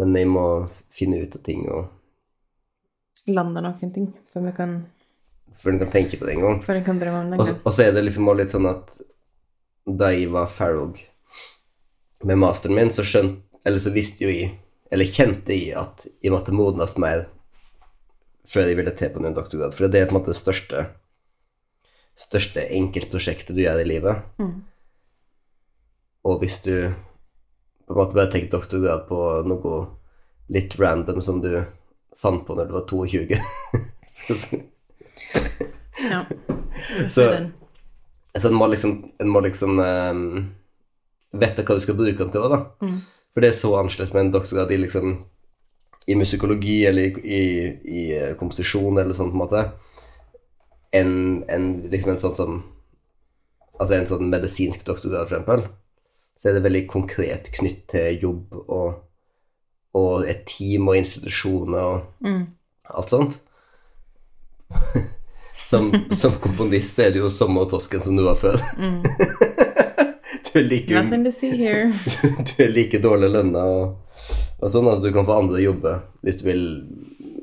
Men 0.00 0.16
jeg 0.16 0.28
må 0.30 0.44
finne 0.94 1.20
ut 1.22 1.34
av 1.36 1.42
ting 1.46 1.66
og 1.70 1.96
Lande 3.30 3.60
noen 3.60 3.90
ting 3.92 4.06
før 4.32 4.46
vi 4.46 4.52
kan, 4.56 4.70
før 5.54 5.74
en 5.74 5.80
kan 5.82 5.90
tenke 5.92 6.16
på 6.16 6.24
det 6.26 6.38
en 6.38 6.44
gang. 6.46 6.62
før 6.64 6.78
jeg 6.78 6.86
kan 6.86 6.98
drømme 6.98 7.18
om 7.20 7.28
det 7.28 7.36
en 7.36 7.42
gang. 7.44 7.58
og 7.68 7.74
så 7.76 7.84
er 7.84 7.92
det 7.92 8.04
liksom 8.06 8.30
også 8.32 8.40
litt 8.40 8.54
sånn 8.54 8.68
at 8.70 8.94
da 10.00 10.08
jeg 10.14 10.30
var 10.32 10.48
farrog 10.48 11.02
med 12.24 12.40
masteren 12.40 12.78
min, 12.78 12.90
så 12.92 13.04
skjønte 13.04 13.44
Eller 13.64 13.78
så 13.84 13.90
visste 13.92 14.24
jo 14.24 14.30
jeg, 14.32 14.54
eller 14.90 15.04
kjente 15.04 15.52
jeg 15.52 15.74
at 15.76 16.06
jeg 16.24 16.32
måtte 16.32 16.54
modnes 16.56 16.94
mer 16.96 17.26
før 18.48 18.70
jeg 18.70 18.78
ville 18.78 18.94
til 18.96 19.10
på 19.12 19.20
en 19.20 19.34
doktorgrad. 19.36 19.74
For 19.76 19.84
det 19.92 20.00
er 20.00 20.08
på 20.08 20.14
en 20.14 20.22
måte 20.22 20.32
det 20.32 20.38
største 20.40 20.86
største 22.20 22.64
enkeltprosjektet 22.76 23.56
du 23.56 23.62
gjør 23.62 23.82
i 23.82 23.88
livet. 23.88 24.24
Mm. 24.40 24.54
Og 26.24 26.40
hvis 26.42 26.58
du 26.66 26.72
på 27.86 27.94
en 27.94 27.98
måte 28.00 28.14
bare 28.16 28.30
tenker 28.30 28.52
doktorgrad 28.52 29.06
på 29.08 29.20
noe 29.50 29.78
litt 30.52 30.74
random 30.80 31.20
som 31.22 31.40
du 31.42 31.52
fant 32.18 32.42
på 32.46 32.54
når 32.58 32.68
du 32.68 32.74
var 32.76 32.86
22 32.90 33.38
så, 34.14 34.36
så, 34.36 34.60
Ja. 36.10 36.24
Så- 37.08 37.50
Så 38.38 38.46
en 38.48 38.54
må 38.54 38.66
liksom, 38.70 38.92
en 39.18 39.28
må 39.28 39.40
liksom 39.42 39.78
um, 39.82 40.50
vite 41.34 41.64
hva 41.66 41.74
du 41.74 41.80
skal 41.82 41.96
bruke 41.98 42.18
den 42.20 42.30
til 42.30 42.44
òg, 42.46 42.52
da. 42.52 42.58
Mm. 42.86 43.00
For 43.34 43.42
det 43.42 43.48
er 43.50 43.56
så 43.58 43.72
annerledes 43.78 44.12
med 44.14 44.20
en 44.24 44.30
doktorgrad 44.36 44.70
i 44.70 44.78
liksom 44.84 45.16
i 46.10 46.14
musikologi 46.18 46.76
eller 46.86 47.18
i, 47.18 47.40
i, 47.40 47.40
i 47.84 48.04
eh, 48.16 48.32
komposisjon 48.38 48.98
eller 48.98 49.14
sånn 49.14 49.32
på 49.32 49.36
en 49.36 49.42
måte 49.42 49.64
enn 50.96 51.12
en, 51.50 51.66
liksom 51.92 52.14
en 52.14 52.22
sånn 52.22 52.38
sånn 52.38 52.56
Altså 53.80 53.94
en 53.96 54.08
sånn 54.10 54.26
medisinsk 54.28 54.82
doktorgrad, 54.84 55.28
for 55.30 55.38
eksempel, 55.38 55.62
så 56.38 56.48
er 56.50 56.56
det 56.58 56.64
veldig 56.64 56.82
konkret 56.88 57.50
knytt 57.56 57.82
til 57.92 58.20
jobb 58.22 58.54
og, 58.66 59.00
og 59.98 60.26
et 60.30 60.44
team 60.48 60.88
og 60.88 60.96
institusjoner 61.00 61.80
og 61.80 62.26
Mm. 62.26 62.46
alt 62.94 63.08
sånt. 63.12 63.40
som, 65.70 65.90
som 66.16 66.32
komponist 66.42 66.98
er 67.02 67.10
det 67.14 67.20
jo 67.22 67.30
samme 67.32 67.62
tosken 67.70 68.02
som 68.02 68.16
du 68.18 68.24
var 68.26 68.38
før. 68.40 68.56
du, 70.46 70.52
er 70.58 70.64
like, 70.66 70.94
du 72.50 72.54
er 72.64 72.72
like 72.72 72.98
dårlig 73.02 73.30
lønna 73.34 73.64
og, 73.70 74.22
og 74.60 74.72
sånn 74.72 74.88
at 74.90 75.02
du 75.04 75.10
kan 75.14 75.26
få 75.28 75.36
andre 75.44 75.60
jobber 75.62 76.00
hvis 76.24 76.40
du 76.40 76.46
vil 76.48 76.64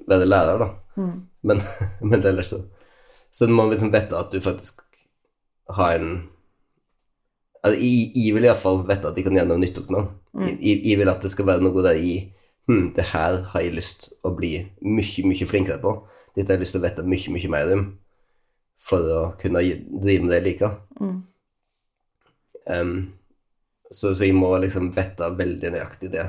være 0.08 0.28
lærer, 0.28 0.64
da. 0.64 0.70
Men, 1.48 1.62
men 2.02 2.24
ellers 2.26 2.50
så 2.56 2.64
Så 3.32 3.46
du 3.46 3.52
må 3.54 3.68
liksom 3.70 3.92
vite 3.94 4.18
at 4.18 4.32
du 4.34 4.40
faktisk 4.42 4.80
har 5.78 5.98
en 6.00 6.14
altså, 7.68 7.80
jeg, 7.84 8.10
jeg 8.16 8.36
vil 8.36 8.48
iallfall 8.48 8.82
vite 8.88 9.12
at 9.12 9.20
jeg 9.20 9.28
kan 9.28 9.38
gjøre 9.38 9.52
noe 9.52 9.62
nytt 9.62 9.80
opp 9.82 9.94
nå. 9.94 10.04
Jeg, 10.42 10.58
jeg, 10.62 10.82
jeg 10.90 11.00
vil 11.02 11.14
at 11.14 11.24
det 11.24 11.32
skal 11.34 11.48
være 11.50 11.66
noe 11.66 11.86
der 11.86 12.00
jeg 12.00 12.28
hm, 12.70 12.92
det 12.98 13.08
her 13.14 13.40
har 13.54 13.64
jeg 13.64 13.78
lyst 13.78 14.10
å 14.28 14.34
bli 14.38 14.52
mye, 14.86 15.26
mye 15.28 15.50
flinkere 15.50 15.80
på. 15.84 15.96
Dette 16.36 16.52
har 16.52 16.60
jeg 16.60 16.66
lyst 16.66 16.78
til 16.78 16.84
å 16.84 16.88
vite 16.88 17.08
mye, 17.08 17.34
mye 17.38 17.54
mer 17.54 17.74
om 17.76 17.88
for 18.82 19.10
å 19.14 19.22
kunne 19.42 19.64
drive 19.64 20.24
med 20.24 20.34
det 20.34 20.40
jeg 20.40 20.48
liker. 20.52 20.76
Mm. 21.02 21.16
Um, 22.68 22.94
så, 23.90 24.12
så 24.12 24.28
jeg 24.28 24.36
må 24.38 24.52
liksom 24.62 24.92
vite 24.96 25.32
veldig 25.40 25.72
nøyaktig 25.74 26.12
det 26.14 26.28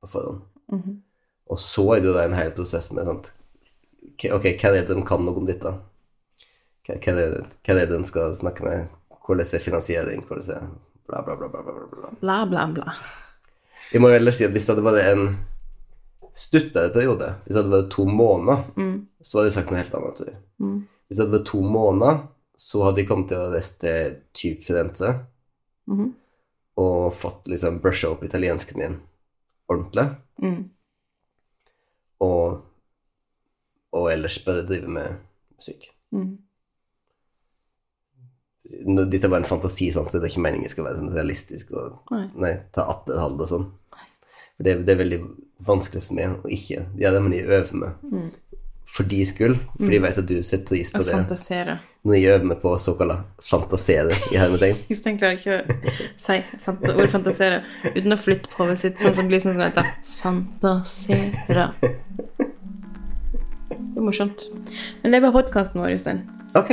på 0.00 0.10
forhånd. 0.10 0.42
Mhm. 0.72 0.98
Og 1.50 1.58
så 1.58 1.82
er 1.96 2.00
det 2.00 2.06
jo 2.06 2.14
da 2.14 2.24
en 2.24 2.36
hel 2.38 2.52
prosess 2.54 2.92
med 2.94 3.08
sånt 3.08 3.32
Ok, 4.06 4.28
ok, 4.36 4.44
hva 4.60 4.70
er 4.70 4.84
det 4.86 4.94
de 4.94 5.02
kan 5.02 5.24
noe 5.24 5.40
om 5.40 5.46
dette? 5.48 5.72
Hva, 6.86 6.94
hva, 6.94 7.10
er 7.10 7.32
det, 7.34 7.56
hva 7.66 7.74
er 7.74 7.80
det 7.80 7.88
de 7.90 8.06
skal 8.08 8.36
snakke 8.38 8.64
med? 8.64 8.92
Hvordan 9.30 9.46
er 9.54 9.62
finansiering? 9.62 10.24
Hvordan 10.26 10.50
er 10.56 10.64
bla, 11.06 11.20
bla, 11.22 11.36
bla, 11.38 11.48
bla, 11.52 11.62
bla, 11.62 11.72
bla, 11.72 11.86
bla. 12.00 12.10
Bla, 12.20 12.38
bla, 12.50 12.64
bla. 12.74 12.94
Jeg 13.92 14.02
må 14.02 14.10
jo 14.10 14.18
ellers 14.18 14.36
si 14.40 14.44
at 14.46 14.50
hvis 14.54 14.66
det 14.66 14.74
hadde 14.74 14.86
vært 14.86 15.12
en 15.12 15.24
stuttere 16.40 16.90
periode, 16.94 17.28
hvis 17.44 17.54
det 17.56 17.62
hadde 17.62 17.74
vært 17.76 17.90
to 17.94 18.04
måneder, 18.06 18.64
Mm. 18.76 19.06
så 19.22 19.38
hadde 19.38 19.48
jeg 19.50 19.54
sagt 19.56 19.70
noe 19.70 19.80
helt 19.80 19.94
annet. 19.94 20.34
Mm. 20.58 20.76
Hvis 21.08 21.16
det 21.18 21.24
hadde 21.26 21.38
vært 21.38 21.46
to 21.50 21.60
måneder, 21.62 22.20
så 22.58 22.82
hadde 22.84 23.00
jeg 23.02 23.08
kommet 23.08 23.28
til 23.32 23.38
å 23.38 23.52
reise 23.52 23.78
til 23.80 24.16
typ 24.34 24.62
Firenze 24.66 25.12
Mhm. 25.88 26.14
og 26.76 27.12
fått 27.12 27.46
liksom 27.48 27.80
brusha 27.80 28.10
opp 28.10 28.22
italiensken 28.24 28.78
min 28.78 29.00
ordentlig, 29.68 30.16
Mm. 30.42 30.70
og, 32.20 32.60
og 33.92 34.10
ellers 34.12 34.38
bare 34.44 34.66
drive 34.66 34.88
med 34.88 35.16
musikk. 35.56 35.90
Mm. 38.68 38.96
er 39.18 39.20
bare 39.22 39.30
var 39.30 39.38
en 39.40 39.48
fantasi, 39.48 39.90
sånn, 39.92 40.08
så 40.10 40.18
det 40.20 40.28
er 40.28 40.32
ikke 40.34 40.42
meningen 40.44 40.68
skal 40.68 40.84
være 40.84 40.98
sånn 41.00 41.14
realistisk 41.14 41.72
og 41.72 42.12
Nei. 42.12 42.26
nei, 42.36 42.52
ta 42.72 42.84
atterhold 42.92 43.40
og 43.40 43.48
sånn. 43.48 43.66
For 44.56 44.62
det, 44.66 44.74
det 44.86 44.92
er 44.94 45.00
veldig 45.00 45.20
vanskelig 45.66 46.02
for 46.04 46.14
meg 46.14 46.36
å 46.44 46.48
ikke 46.52 46.86
Ja, 47.00 47.10
det, 47.10 47.20
må 47.24 47.32
jeg 47.32 47.48
med. 47.80 47.92
Mm. 48.04 48.30
for 48.90 49.04
de 49.06 49.20
skyld, 49.24 49.56
for 49.78 49.90
de 49.94 49.98
vet 50.02 50.18
at 50.18 50.26
du 50.26 50.42
setter 50.42 50.66
pris 50.66 50.90
på 50.90 50.98
og 50.98 51.04
det 51.06 51.12
fantasere. 51.14 51.78
når 52.04 52.14
jeg 52.16 52.30
øver 52.34 52.44
meg 52.50 52.58
på 52.62 52.72
såkalla 52.82 53.16
fantasere 53.42 54.16
i 54.32 54.36
hermetegn. 54.40 54.76
Jeg 54.90 55.18
klarer 55.20 55.36
ikke 55.38 55.60
å 55.60 55.94
si 56.18 56.38
fant 56.64 56.88
ord 56.88 57.08
'fantasere' 57.12 57.62
uten 57.94 58.12
å 58.12 58.18
flytte 58.18 58.50
på 58.50 58.64
hodet 58.64 58.78
sitt, 58.82 58.98
sånn 59.00 59.14
som 59.14 59.28
blir 59.30 59.40
sånn 59.40 59.54
som 59.54 59.62
heter 59.62 59.86
'fantasere'. 60.18 61.70
Det 63.70 63.96
er 63.98 64.02
morsomt. 64.02 64.42
Men 65.02 65.12
det 65.12 65.22
bare 65.22 65.32
podkasten 65.38 65.80
vår, 65.80 65.90
Jostein. 65.94 66.24
Ok, 66.56 66.70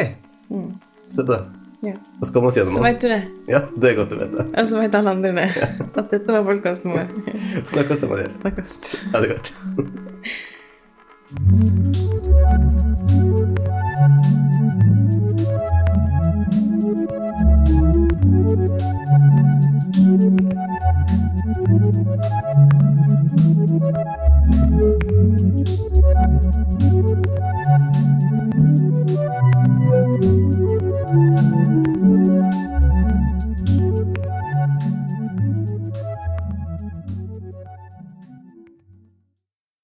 så 1.11 1.23
bra. 1.27 1.43
Ja. 1.85 1.93
Da 2.19 2.25
skal 2.25 2.41
vi 2.41 2.47
oss 2.47 2.53
Så 2.53 2.59
gjennom 2.63 2.73
den. 2.73 2.83
vet 2.87 3.01
du 3.01 3.07
det. 3.11 3.21
Ja, 3.53 3.59
det 3.77 3.91
er 3.91 3.95
godt 3.99 4.15
å 4.15 4.17
vite. 4.17 4.47
Og 4.57 4.67
så 4.71 4.81
vet 4.81 4.95
alle 4.97 5.13
andre 5.13 5.31
det. 5.37 5.47
At 6.01 6.09
dette 6.09 6.25
var 6.33 6.47
podkasten 6.47 6.95
vår. 6.95 7.05
Snakkes 7.69 8.01
Mariell. 8.09 8.33
Snakkes. 8.41 8.77
Ha 9.13 9.21
det 9.21 9.29
godt. 9.35 9.47